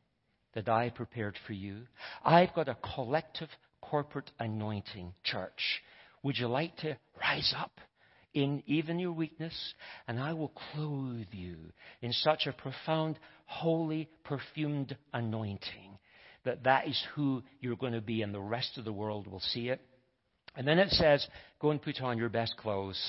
that 0.53 0.69
I 0.69 0.89
prepared 0.89 1.35
for 1.45 1.53
you? 1.53 1.81
I've 2.23 2.53
got 2.53 2.69
a 2.69 2.77
collective 2.95 3.49
corporate 3.81 4.31
anointing, 4.39 5.13
church. 5.23 5.81
Would 6.23 6.37
you 6.37 6.47
like 6.47 6.75
to 6.77 6.97
rise 7.19 7.53
up 7.57 7.79
in 8.33 8.63
even 8.65 8.99
your 8.99 9.11
weakness? 9.11 9.73
And 10.07 10.19
I 10.19 10.33
will 10.33 10.53
clothe 10.73 11.27
you 11.31 11.57
in 12.01 12.13
such 12.13 12.47
a 12.47 12.53
profound, 12.53 13.19
holy, 13.45 14.09
perfumed 14.23 14.97
anointing 15.13 15.97
that 16.45 16.63
that 16.63 16.87
is 16.87 17.01
who 17.15 17.43
you're 17.59 17.75
going 17.75 17.93
to 17.93 18.01
be, 18.01 18.21
and 18.21 18.33
the 18.33 18.39
rest 18.39 18.77
of 18.77 18.85
the 18.85 18.93
world 18.93 19.27
will 19.27 19.39
see 19.39 19.69
it. 19.69 19.81
And 20.55 20.67
then 20.67 20.79
it 20.79 20.89
says, 20.89 21.25
Go 21.59 21.71
and 21.71 21.81
put 21.81 22.01
on 22.01 22.17
your 22.17 22.29
best 22.29 22.55
clothes. 22.57 22.99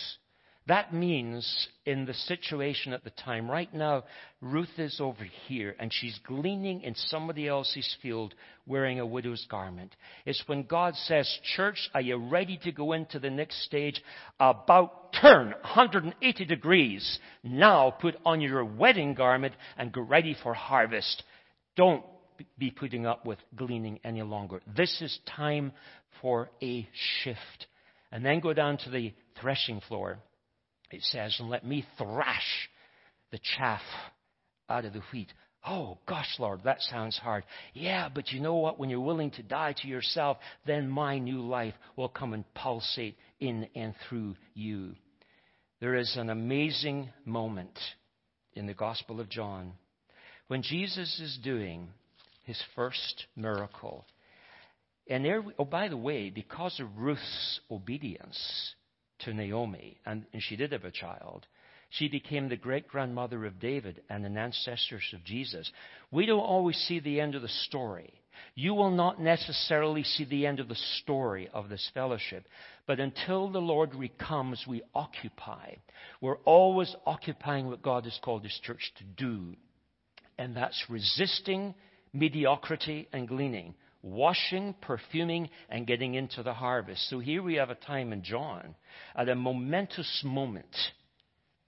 That 0.70 0.94
means, 0.94 1.66
in 1.84 2.06
the 2.06 2.14
situation 2.14 2.92
at 2.92 3.02
the 3.02 3.10
time, 3.10 3.50
right 3.50 3.74
now, 3.74 4.04
Ruth 4.40 4.78
is 4.78 5.00
over 5.00 5.24
here 5.48 5.74
and 5.80 5.92
she's 5.92 6.16
gleaning 6.24 6.82
in 6.82 6.94
somebody 6.94 7.48
else's 7.48 7.96
field 8.00 8.36
wearing 8.68 9.00
a 9.00 9.04
widow's 9.04 9.44
garment. 9.50 9.96
It's 10.24 10.44
when 10.46 10.62
God 10.62 10.94
says, 10.94 11.28
Church, 11.56 11.90
are 11.92 12.00
you 12.00 12.18
ready 12.18 12.56
to 12.62 12.70
go 12.70 12.92
into 12.92 13.18
the 13.18 13.30
next 13.30 13.64
stage? 13.64 14.00
About 14.38 15.12
turn 15.20 15.48
180 15.48 16.44
degrees. 16.44 17.18
Now 17.42 17.90
put 17.90 18.14
on 18.24 18.40
your 18.40 18.64
wedding 18.64 19.14
garment 19.14 19.54
and 19.76 19.92
get 19.92 20.04
ready 20.04 20.36
for 20.40 20.54
harvest. 20.54 21.24
Don't 21.74 22.04
be 22.60 22.70
putting 22.70 23.06
up 23.06 23.26
with 23.26 23.40
gleaning 23.56 23.98
any 24.04 24.22
longer. 24.22 24.60
This 24.76 25.02
is 25.02 25.18
time 25.36 25.72
for 26.22 26.48
a 26.62 26.88
shift. 27.24 27.66
And 28.12 28.24
then 28.24 28.38
go 28.38 28.52
down 28.52 28.78
to 28.84 28.90
the 28.90 29.12
threshing 29.40 29.80
floor 29.88 30.20
it 30.92 31.02
says, 31.02 31.36
and 31.38 31.48
let 31.48 31.64
me 31.64 31.84
thrash 31.98 32.68
the 33.30 33.40
chaff 33.56 33.82
out 34.68 34.84
of 34.84 34.92
the 34.92 35.02
wheat. 35.12 35.32
Oh, 35.66 35.98
gosh, 36.08 36.36
Lord, 36.38 36.62
that 36.64 36.80
sounds 36.80 37.18
hard. 37.18 37.44
Yeah, 37.74 38.08
but 38.12 38.32
you 38.32 38.40
know 38.40 38.56
what? 38.56 38.78
When 38.78 38.88
you're 38.88 39.00
willing 39.00 39.30
to 39.32 39.42
die 39.42 39.74
to 39.82 39.88
yourself, 39.88 40.38
then 40.66 40.88
my 40.88 41.18
new 41.18 41.42
life 41.42 41.74
will 41.96 42.08
come 42.08 42.32
and 42.32 42.44
pulsate 42.54 43.16
in 43.40 43.68
and 43.74 43.94
through 44.08 44.36
you. 44.54 44.94
There 45.80 45.96
is 45.96 46.16
an 46.16 46.30
amazing 46.30 47.10
moment 47.26 47.78
in 48.54 48.66
the 48.66 48.74
Gospel 48.74 49.20
of 49.20 49.28
John 49.28 49.72
when 50.48 50.62
Jesus 50.62 51.20
is 51.20 51.38
doing 51.42 51.88
his 52.44 52.60
first 52.74 53.26
miracle. 53.36 54.06
And 55.08 55.24
there, 55.24 55.42
oh, 55.58 55.64
by 55.64 55.88
the 55.88 55.96
way, 55.96 56.30
because 56.30 56.78
of 56.80 56.96
Ruth's 56.96 57.60
obedience, 57.70 58.74
to 59.24 59.34
Naomi, 59.34 59.98
and, 60.06 60.24
and 60.32 60.42
she 60.42 60.56
did 60.56 60.72
have 60.72 60.84
a 60.84 60.90
child. 60.90 61.46
She 61.90 62.08
became 62.08 62.48
the 62.48 62.56
great 62.56 62.86
grandmother 62.86 63.44
of 63.44 63.58
David 63.58 64.00
and 64.08 64.24
an 64.24 64.36
ancestor 64.36 65.00
of 65.12 65.24
Jesus. 65.24 65.70
We 66.12 66.24
don't 66.24 66.38
always 66.38 66.76
see 66.76 67.00
the 67.00 67.20
end 67.20 67.34
of 67.34 67.42
the 67.42 67.48
story. 67.48 68.12
You 68.54 68.74
will 68.74 68.92
not 68.92 69.20
necessarily 69.20 70.04
see 70.04 70.24
the 70.24 70.46
end 70.46 70.60
of 70.60 70.68
the 70.68 70.78
story 71.02 71.48
of 71.52 71.68
this 71.68 71.90
fellowship. 71.92 72.46
But 72.86 73.00
until 73.00 73.50
the 73.50 73.58
Lord 73.58 73.92
comes, 74.18 74.64
we 74.68 74.82
occupy. 74.94 75.74
We're 76.20 76.38
always 76.38 76.94
occupying 77.06 77.66
what 77.66 77.82
God 77.82 78.04
has 78.04 78.18
called 78.22 78.44
His 78.44 78.58
church 78.62 78.92
to 78.98 79.04
do. 79.04 79.56
And 80.38 80.56
that's 80.56 80.84
resisting 80.88 81.74
mediocrity 82.12 83.08
and 83.12 83.28
gleaning 83.28 83.74
washing, 84.02 84.74
perfuming, 84.80 85.50
and 85.68 85.86
getting 85.86 86.14
into 86.14 86.42
the 86.42 86.54
harvest. 86.54 87.08
So 87.08 87.18
here 87.18 87.42
we 87.42 87.54
have 87.54 87.70
a 87.70 87.74
time 87.74 88.12
in 88.12 88.22
John, 88.22 88.74
at 89.14 89.28
a 89.28 89.34
momentous 89.34 90.22
moment 90.24 90.74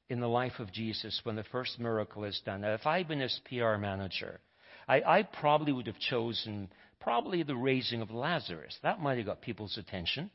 in 0.09 0.21
the 0.21 0.29
life 0.29 0.59
of 0.59 0.73
Jesus 0.73 1.21
when 1.25 1.37
the 1.37 1.45
first 1.45 1.79
miracle 1.79 2.25
is 2.25 2.40
done. 2.45 2.62
Now, 2.62 2.75
if 2.75 2.87
I'd 2.87 3.09
been 3.09 3.21
his 3.21 3.40
PR 3.49 3.77
manager, 3.77 4.40
I, 4.88 5.03
I 5.03 5.23
probably 5.23 5.73
would 5.73 5.87
have 5.87 5.99
chosen 5.99 6.68
probably 7.01 7.42
the 7.42 7.57
raising 7.57 8.03
of 8.03 8.11
Lazarus. 8.11 8.77
That 8.83 9.01
might 9.01 9.18
have 9.18 9.27
got 9.27 9.42
people's 9.42 9.79
attention. 9.79 10.31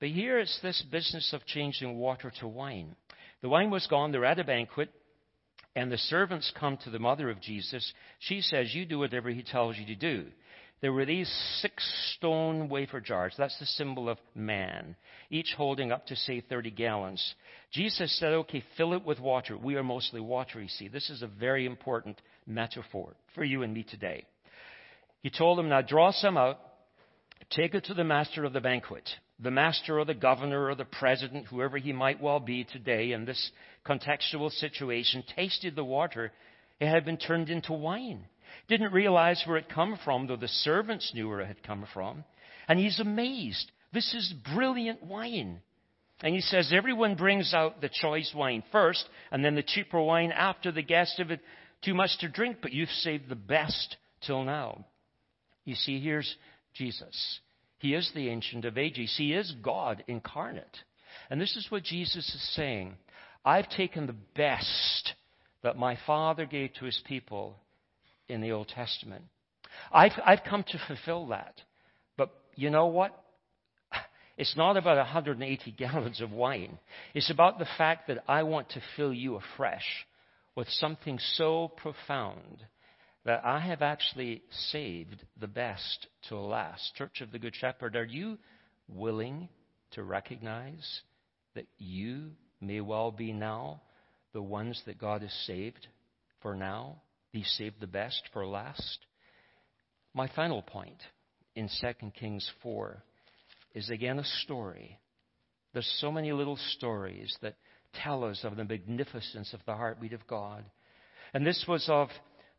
But 0.00 0.10
here 0.10 0.38
it's 0.38 0.58
this 0.62 0.82
business 0.90 1.32
of 1.32 1.46
changing 1.46 1.96
water 1.98 2.32
to 2.40 2.48
wine. 2.48 2.96
The 3.40 3.48
wine 3.48 3.70
was 3.70 3.86
gone, 3.86 4.12
they're 4.12 4.24
at 4.24 4.38
a 4.38 4.44
banquet, 4.44 4.90
and 5.74 5.90
the 5.90 5.98
servants 5.98 6.52
come 6.58 6.76
to 6.78 6.90
the 6.90 6.98
mother 6.98 7.30
of 7.30 7.40
Jesus. 7.40 7.92
She 8.18 8.40
says, 8.40 8.74
You 8.74 8.84
do 8.84 8.98
whatever 8.98 9.30
he 9.30 9.42
tells 9.42 9.76
you 9.78 9.86
to 9.86 9.94
do 9.94 10.26
there 10.82 10.92
were 10.92 11.06
these 11.06 11.32
six 11.60 11.88
stone 12.16 12.68
wafer 12.68 13.00
jars. 13.00 13.34
That's 13.38 13.58
the 13.60 13.66
symbol 13.66 14.08
of 14.08 14.18
man, 14.34 14.96
each 15.30 15.54
holding 15.56 15.92
up 15.92 16.06
to, 16.08 16.16
say, 16.16 16.40
30 16.40 16.72
gallons. 16.72 17.34
Jesus 17.70 18.18
said, 18.18 18.32
okay, 18.32 18.64
fill 18.76 18.92
it 18.92 19.04
with 19.04 19.20
water. 19.20 19.56
We 19.56 19.76
are 19.76 19.84
mostly 19.84 20.20
water, 20.20 20.60
you 20.60 20.68
see. 20.68 20.88
This 20.88 21.08
is 21.08 21.22
a 21.22 21.28
very 21.28 21.66
important 21.66 22.20
metaphor 22.48 23.14
for 23.32 23.44
you 23.44 23.62
and 23.62 23.72
me 23.72 23.84
today. 23.84 24.24
He 25.22 25.30
told 25.30 25.56
them, 25.56 25.68
now 25.68 25.82
draw 25.82 26.10
some 26.10 26.36
out, 26.36 26.58
take 27.50 27.74
it 27.74 27.84
to 27.84 27.94
the 27.94 28.02
master 28.02 28.44
of 28.44 28.52
the 28.52 28.60
banquet. 28.60 29.08
The 29.38 29.52
master 29.52 30.00
or 30.00 30.04
the 30.04 30.14
governor 30.14 30.66
or 30.66 30.74
the 30.74 30.84
president, 30.84 31.46
whoever 31.46 31.78
he 31.78 31.92
might 31.92 32.20
well 32.20 32.40
be 32.40 32.64
today 32.64 33.12
in 33.12 33.24
this 33.24 33.52
contextual 33.86 34.50
situation, 34.50 35.22
tasted 35.36 35.76
the 35.76 35.84
water. 35.84 36.32
It 36.80 36.88
had 36.88 37.04
been 37.04 37.18
turned 37.18 37.50
into 37.50 37.72
wine. 37.72 38.24
Didn't 38.68 38.92
realize 38.92 39.42
where 39.46 39.56
it 39.56 39.68
come 39.68 39.98
from, 40.04 40.26
though 40.26 40.36
the 40.36 40.48
servants 40.48 41.12
knew 41.14 41.28
where 41.28 41.40
it 41.40 41.46
had 41.46 41.62
come 41.62 41.86
from. 41.92 42.24
And 42.68 42.78
he's 42.78 43.00
amazed. 43.00 43.70
This 43.92 44.14
is 44.14 44.34
brilliant 44.54 45.02
wine. 45.02 45.60
And 46.22 46.34
he 46.34 46.40
says 46.40 46.72
everyone 46.72 47.16
brings 47.16 47.52
out 47.52 47.80
the 47.80 47.90
choice 47.92 48.32
wine 48.34 48.62
first, 48.70 49.04
and 49.30 49.44
then 49.44 49.54
the 49.54 49.62
cheaper 49.62 50.00
wine 50.00 50.32
after 50.32 50.70
the 50.70 50.82
guest 50.82 51.18
have 51.18 51.30
it 51.30 51.40
too 51.84 51.94
much 51.94 52.16
to 52.20 52.28
drink, 52.28 52.58
but 52.62 52.72
you've 52.72 52.88
saved 52.88 53.28
the 53.28 53.34
best 53.34 53.96
till 54.24 54.44
now. 54.44 54.86
You 55.64 55.74
see, 55.74 56.00
here's 56.00 56.36
Jesus. 56.74 57.40
He 57.78 57.94
is 57.94 58.10
the 58.14 58.28
Ancient 58.28 58.64
of 58.64 58.78
Ages. 58.78 59.12
He 59.16 59.34
is 59.34 59.52
God 59.62 60.04
incarnate. 60.06 60.78
And 61.28 61.40
this 61.40 61.56
is 61.56 61.66
what 61.70 61.82
Jesus 61.82 62.28
is 62.28 62.54
saying. 62.54 62.94
I've 63.44 63.68
taken 63.68 64.06
the 64.06 64.16
best 64.36 65.14
that 65.62 65.76
my 65.76 65.98
Father 66.06 66.46
gave 66.46 66.72
to 66.74 66.84
his 66.84 67.00
people 67.06 67.56
in 68.32 68.40
the 68.40 68.52
Old 68.52 68.68
Testament. 68.68 69.24
I've, 69.92 70.12
I've 70.24 70.42
come 70.48 70.64
to 70.64 70.80
fulfill 70.86 71.28
that. 71.28 71.60
But 72.16 72.30
you 72.56 72.70
know 72.70 72.86
what? 72.86 73.18
It's 74.38 74.56
not 74.56 74.78
about 74.78 74.96
180 74.96 75.70
gallons 75.78 76.22
of 76.22 76.32
wine. 76.32 76.78
It's 77.14 77.30
about 77.30 77.58
the 77.58 77.68
fact 77.76 78.08
that 78.08 78.24
I 78.26 78.42
want 78.44 78.70
to 78.70 78.82
fill 78.96 79.12
you 79.12 79.36
afresh 79.36 79.84
with 80.56 80.68
something 80.70 81.18
so 81.34 81.68
profound 81.68 82.64
that 83.24 83.44
I 83.44 83.60
have 83.60 83.82
actually 83.82 84.42
saved 84.70 85.22
the 85.38 85.46
best 85.46 86.08
to 86.28 86.36
last. 86.38 86.94
Church 86.96 87.20
of 87.20 87.30
the 87.30 87.38
Good 87.38 87.54
Shepherd, 87.54 87.94
are 87.94 88.04
you 88.04 88.38
willing 88.88 89.48
to 89.92 90.02
recognize 90.02 91.02
that 91.54 91.66
you 91.78 92.30
may 92.60 92.80
well 92.80 93.10
be 93.10 93.32
now 93.32 93.82
the 94.32 94.42
ones 94.42 94.80
that 94.86 94.98
God 94.98 95.20
has 95.22 95.32
saved 95.46 95.86
for 96.40 96.56
now? 96.56 97.02
He 97.32 97.44
saved 97.44 97.80
the 97.80 97.86
best 97.86 98.22
for 98.32 98.46
last. 98.46 98.98
My 100.14 100.28
final 100.36 100.62
point 100.62 101.00
in 101.56 101.68
2 101.80 102.10
Kings 102.18 102.48
4 102.62 103.02
is 103.74 103.88
again 103.88 104.18
a 104.18 104.24
story. 104.42 104.98
There's 105.72 105.90
so 106.00 106.12
many 106.12 106.32
little 106.32 106.58
stories 106.76 107.34
that 107.40 107.56
tell 108.04 108.24
us 108.24 108.44
of 108.44 108.56
the 108.56 108.64
magnificence 108.64 109.54
of 109.54 109.60
the 109.66 109.74
heartbeat 109.74 110.12
of 110.12 110.26
God. 110.26 110.64
And 111.32 111.46
this 111.46 111.64
was 111.66 111.86
of 111.88 112.08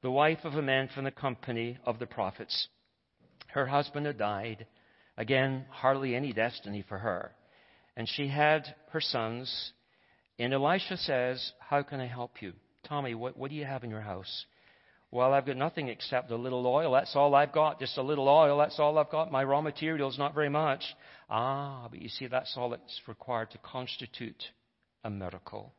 the 0.02 0.10
wife 0.10 0.40
of 0.44 0.56
a 0.56 0.62
man 0.62 0.90
from 0.94 1.04
the 1.04 1.12
company 1.12 1.78
of 1.86 2.00
the 2.00 2.08
prophets. 2.08 2.68
Her 3.48 3.68
husband 3.68 4.08
had 4.08 4.18
died. 4.18 4.66
Again, 5.16 5.66
hardly 5.70 6.16
any 6.16 6.34
destiny 6.34 6.84
for 6.90 6.98
her. 6.98 7.32
And 7.96 8.10
she 8.10 8.28
had 8.28 8.74
her 8.92 9.02
sons. 9.02 9.72
And 10.40 10.52
Elisha 10.52 10.98
says, 10.98 11.52
How 11.60 11.84
can 11.84 12.00
I 12.00 12.08
help 12.08 12.42
you? 12.42 12.54
Tommy, 12.90 13.14
what, 13.14 13.38
what 13.38 13.52
do 13.52 13.56
you 13.56 13.66
have 13.66 13.84
in 13.84 13.92
your 13.92 14.02
house? 14.02 14.46
Well, 15.13 15.32
I've 15.32 15.45
got 15.45 15.58
nothing 15.58 15.89
except 15.89 16.32
a 16.32 16.36
little 16.36 16.65
oil. 16.65 16.93
That's 16.93 17.15
all 17.15 17.36
I've 17.36 17.52
got. 17.52 17.80
Just 17.80 17.99
a 17.99 18.02
little 18.02 18.28
oil. 18.28 18.58
That's 18.58 18.80
all 18.80 18.97
I've 18.97 19.12
got. 19.12 19.32
My 19.32 19.43
raw 19.43 19.62
material 19.62 20.10
is 20.10 20.17
not 20.17 20.34
very 20.34 20.49
much. 20.49 20.82
Ah, 21.30 21.88
but 21.88 22.02
you 22.02 22.10
see, 22.10 22.26
that's 22.26 22.52
all 22.58 22.71
that's 22.71 22.99
required 23.08 23.52
to 23.52 23.60
constitute 23.60 24.43
a 25.04 25.12
miracle. 25.12 25.71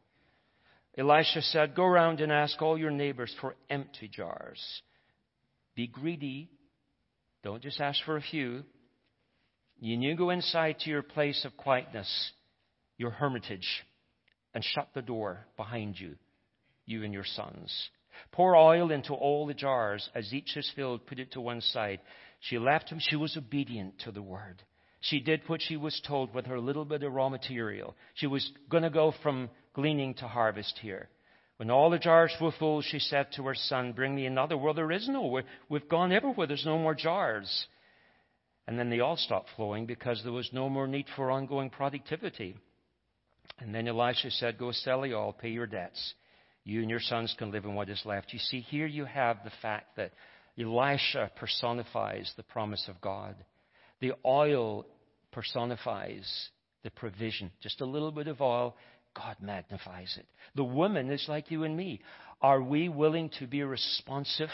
Elisha 0.97 1.43
said, 1.43 1.75
Go 1.75 1.83
around 1.83 2.21
and 2.21 2.31
ask 2.31 2.63
all 2.63 2.79
your 2.79 2.93
neighbors 2.93 3.35
for 3.41 3.57
empty 3.69 4.07
jars. 4.07 4.63
Be 5.75 5.89
greedy. 5.89 6.49
Don't 7.43 7.61
just 7.61 7.81
ask 7.81 8.05
for 8.05 8.17
a 8.17 8.23
few. 8.23 8.63
You 9.81 9.97
need 9.97 10.11
to 10.11 10.15
go 10.15 10.31
inside 10.31 10.79
to 10.85 10.91
your 10.91 11.03
place 11.03 11.45
of 11.45 11.57
quietness, 11.57 12.31
your 12.99 13.11
hermitage, 13.11 13.83
and 14.55 14.63
shut 14.63 14.91
the 14.95 15.03
door 15.03 15.45
behind 15.57 15.99
you, 15.99 16.15
you 16.87 17.03
and 17.03 17.13
your 17.13 17.25
sons. 17.25 17.91
Pour 18.33 18.57
oil 18.57 18.91
into 18.91 19.15
all 19.15 19.47
the 19.47 19.55
jars. 19.55 20.09
As 20.15 20.33
each 20.33 20.57
is 20.57 20.71
filled, 20.75 21.07
put 21.07 21.19
it 21.19 21.33
to 21.33 21.41
one 21.41 21.61
side. 21.61 22.01
She 22.41 22.59
left 22.59 22.91
him. 22.91 22.99
She 23.01 23.17
was 23.17 23.37
obedient 23.37 23.99
to 24.01 24.13
the 24.13 24.23
word. 24.23 24.63
She 25.01 25.21
did 25.21 25.43
what 25.47 25.61
she 25.61 25.77
was 25.77 26.01
told 26.07 26.35
with 26.35 26.47
her 26.47 26.59
little 26.59 26.85
bit 26.85 27.03
of 27.03 27.13
raw 27.13 27.29
material. 27.29 27.95
She 28.15 28.27
was 28.27 28.51
going 28.71 28.85
to 28.85 28.91
go 28.91 29.13
from 29.23 29.51
gleaning 29.75 30.15
to 30.15 30.29
harvest 30.29 30.79
here. 30.81 31.09
When 31.57 31.71
all 31.71 31.91
the 31.91 31.99
jars 31.99 32.35
were 32.41 32.53
full, 32.59 32.83
she 32.83 32.99
said 32.99 33.29
to 33.33 33.45
her 33.45 33.55
son, 33.55 33.93
Bring 33.93 34.15
me 34.15 34.27
another. 34.27 34.57
Well, 34.57 34.75
there 34.75 34.91
is 34.91 35.09
no. 35.09 35.43
We've 35.69 35.89
gone 35.89 36.13
everywhere. 36.13 36.47
There's 36.47 36.67
no 36.67 36.79
more 36.79 36.95
jars. 36.95 37.67
And 38.67 38.79
then 38.79 38.91
they 38.91 39.01
all 39.01 39.17
stopped 39.17 39.51
flowing 39.57 39.87
because 39.87 40.23
there 40.23 40.33
was 40.33 40.51
no 40.53 40.69
more 40.69 40.87
need 40.87 41.07
for 41.15 41.31
ongoing 41.31 41.71
productivity. 41.71 42.57
And 43.59 43.75
then 43.75 43.87
Elisha 43.87 44.31
said, 44.31 44.59
Go 44.59 44.73
sell 44.73 45.03
the 45.03 45.13
all, 45.13 45.33
pay 45.33 45.51
your 45.51 45.67
debts. 45.67 46.15
You 46.65 46.81
and 46.81 46.91
your 46.91 47.01
sons 47.01 47.35
can 47.39 47.51
live 47.51 47.65
in 47.65 47.75
what 47.75 47.91
is 47.91 48.03
left. 48.05 48.33
You 48.33 48.39
see, 48.39 48.61
here 48.61 48.87
you 48.87 49.05
have 49.05 49.39
the 49.45 49.53
fact 49.61 49.97
that 49.97 50.13
Elisha 50.59 51.31
personifies 51.37 52.33
the 52.37 52.43
promise 52.43 52.87
of 52.89 53.01
God. 53.01 53.37
The 54.01 54.13
oil 54.25 54.87
personifies 55.31 56.49
the 56.83 56.91
provision. 56.91 57.51
Just 57.63 57.81
a 57.81 57.87
little 57.87 58.13
bit 58.13 58.29
of 58.29 58.41
oil, 58.41 58.77
God 59.15 59.37
magnifies 59.41 60.17
it. 60.19 60.27
The 60.55 60.65
woman 60.65 61.11
is 61.11 61.27
like 61.29 61.51
you 61.51 61.65
and 61.65 61.77
me. 61.77 62.01
Are 62.41 62.63
we 62.63 62.89
willing 62.89 63.31
to 63.39 63.47
be 63.47 63.63
responsive 63.63 64.51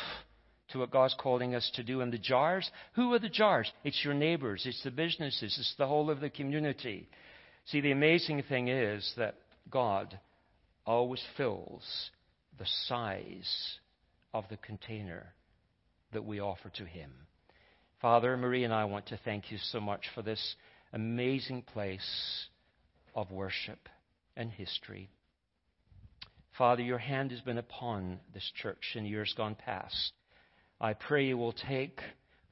to 0.71 0.79
what 0.79 0.91
God's 0.91 1.15
calling 1.19 1.55
us 1.55 1.71
to 1.75 1.83
do? 1.83 2.01
And 2.01 2.13
the 2.13 2.19
jars, 2.19 2.71
who 2.95 3.13
are 3.13 3.19
the 3.19 3.29
jars? 3.29 3.71
It's 3.85 4.05
your 4.05 4.15
neighbors, 4.15 4.63
it's 4.67 4.83
the 4.83 4.91
businesses, 4.91 5.57
it's 5.59 5.75
the 5.79 5.87
whole 5.87 6.11
of 6.11 6.21
the 6.21 6.31
community. 6.31 7.09
See, 7.67 7.81
the 7.81 7.93
amazing 7.93 8.43
thing 8.49 8.69
is 8.69 9.13
that 9.17 9.35
God 9.71 10.19
always 10.87 11.23
fills 11.37 12.11
the 12.59 12.67
size 12.87 13.79
of 14.33 14.45
the 14.51 14.57
container 14.57 15.35
that 16.13 16.25
we 16.25 16.41
offer 16.41 16.71
to 16.71 16.85
Him. 16.85 17.11
Father, 18.01 18.37
Marie 18.37 18.65
and 18.65 18.73
I 18.73 18.85
want 18.85 19.07
to 19.07 19.21
thank 19.25 19.51
you 19.51 19.59
so 19.59 19.81
much 19.81 20.07
for 20.15 20.23
this 20.23 20.57
amazing 20.93 21.63
place 21.63 22.47
of 23.15 23.31
worship 23.31 23.89
and 24.37 24.51
history. 24.51 25.11
Father, 26.57 26.83
your 26.83 26.99
hand 26.99 27.31
has 27.31 27.41
been 27.41 27.59
upon 27.59 28.21
this 28.35 28.51
church 28.61 28.93
in 28.95 29.05
years 29.05 29.35
gone 29.37 29.55
past. 29.55 30.13
I 30.81 30.95
pray 30.95 31.27
you 31.27 31.39
will 31.39 31.53
take 31.53 32.01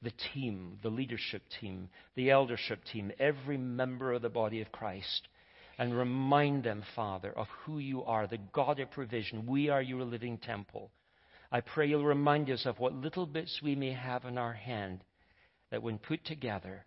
the 0.01 0.13
team, 0.33 0.77
the 0.81 0.89
leadership 0.89 1.43
team, 1.59 1.89
the 2.15 2.31
eldership 2.31 2.79
team, 2.91 3.11
every 3.19 3.57
member 3.57 4.13
of 4.13 4.21
the 4.21 4.29
body 4.29 4.61
of 4.61 4.71
Christ, 4.71 5.27
and 5.79 5.97
remind 5.97 6.65
them, 6.65 6.83
Father, 6.93 7.31
of 7.31 7.47
who 7.63 7.79
you 7.79 8.03
are, 8.03 8.27
the 8.27 8.37
God 8.51 8.81
of 8.81 8.91
provision. 8.91 9.47
We 9.47 9.69
are 9.69 9.81
your 9.81 10.03
living 10.03 10.37
temple. 10.37 10.91
I 11.53 11.61
pray 11.61 11.87
you'll 11.87 12.03
remind 12.03 12.49
us 12.49 12.65
of 12.65 12.79
what 12.79 12.93
little 12.93 13.25
bits 13.25 13.61
we 13.63 13.75
may 13.75 13.93
have 13.93 14.25
in 14.25 14.37
our 14.37 14.53
hand, 14.53 15.05
that 15.71 15.81
when 15.81 15.97
put 15.97 16.25
together, 16.25 16.85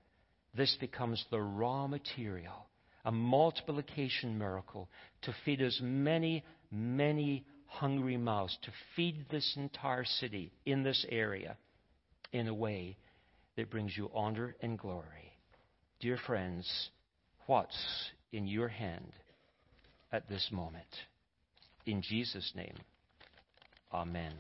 this 0.55 0.77
becomes 0.79 1.25
the 1.31 1.41
raw 1.41 1.87
material, 1.87 2.69
a 3.07 3.11
multiplication 3.11 4.39
miracle 4.39 4.91
to 5.23 5.35
feed 5.47 5.63
as 5.63 5.81
many, 5.83 6.45
many 6.71 7.47
hungry 7.65 8.19
mouths, 8.19 8.59
to 8.63 8.71
feed 8.95 9.25
this 9.31 9.55
entire 9.57 10.05
city 10.05 10.53
in 10.67 10.83
this 10.83 11.07
area 11.09 11.57
in 12.33 12.47
a 12.47 12.55
way 12.55 12.99
that 13.57 13.71
brings 13.71 13.97
you 13.97 14.11
honor 14.15 14.55
and 14.61 14.79
glory. 14.79 15.33
Dear 15.99 16.19
friends, 16.27 16.91
what's 17.47 17.75
in 18.33 18.47
your 18.47 18.69
hand 18.69 19.13
at 20.11 20.29
this 20.29 20.49
moment. 20.51 20.87
In 21.87 22.03
Jesus' 22.03 22.53
name, 22.55 22.77
amen. 23.93 24.33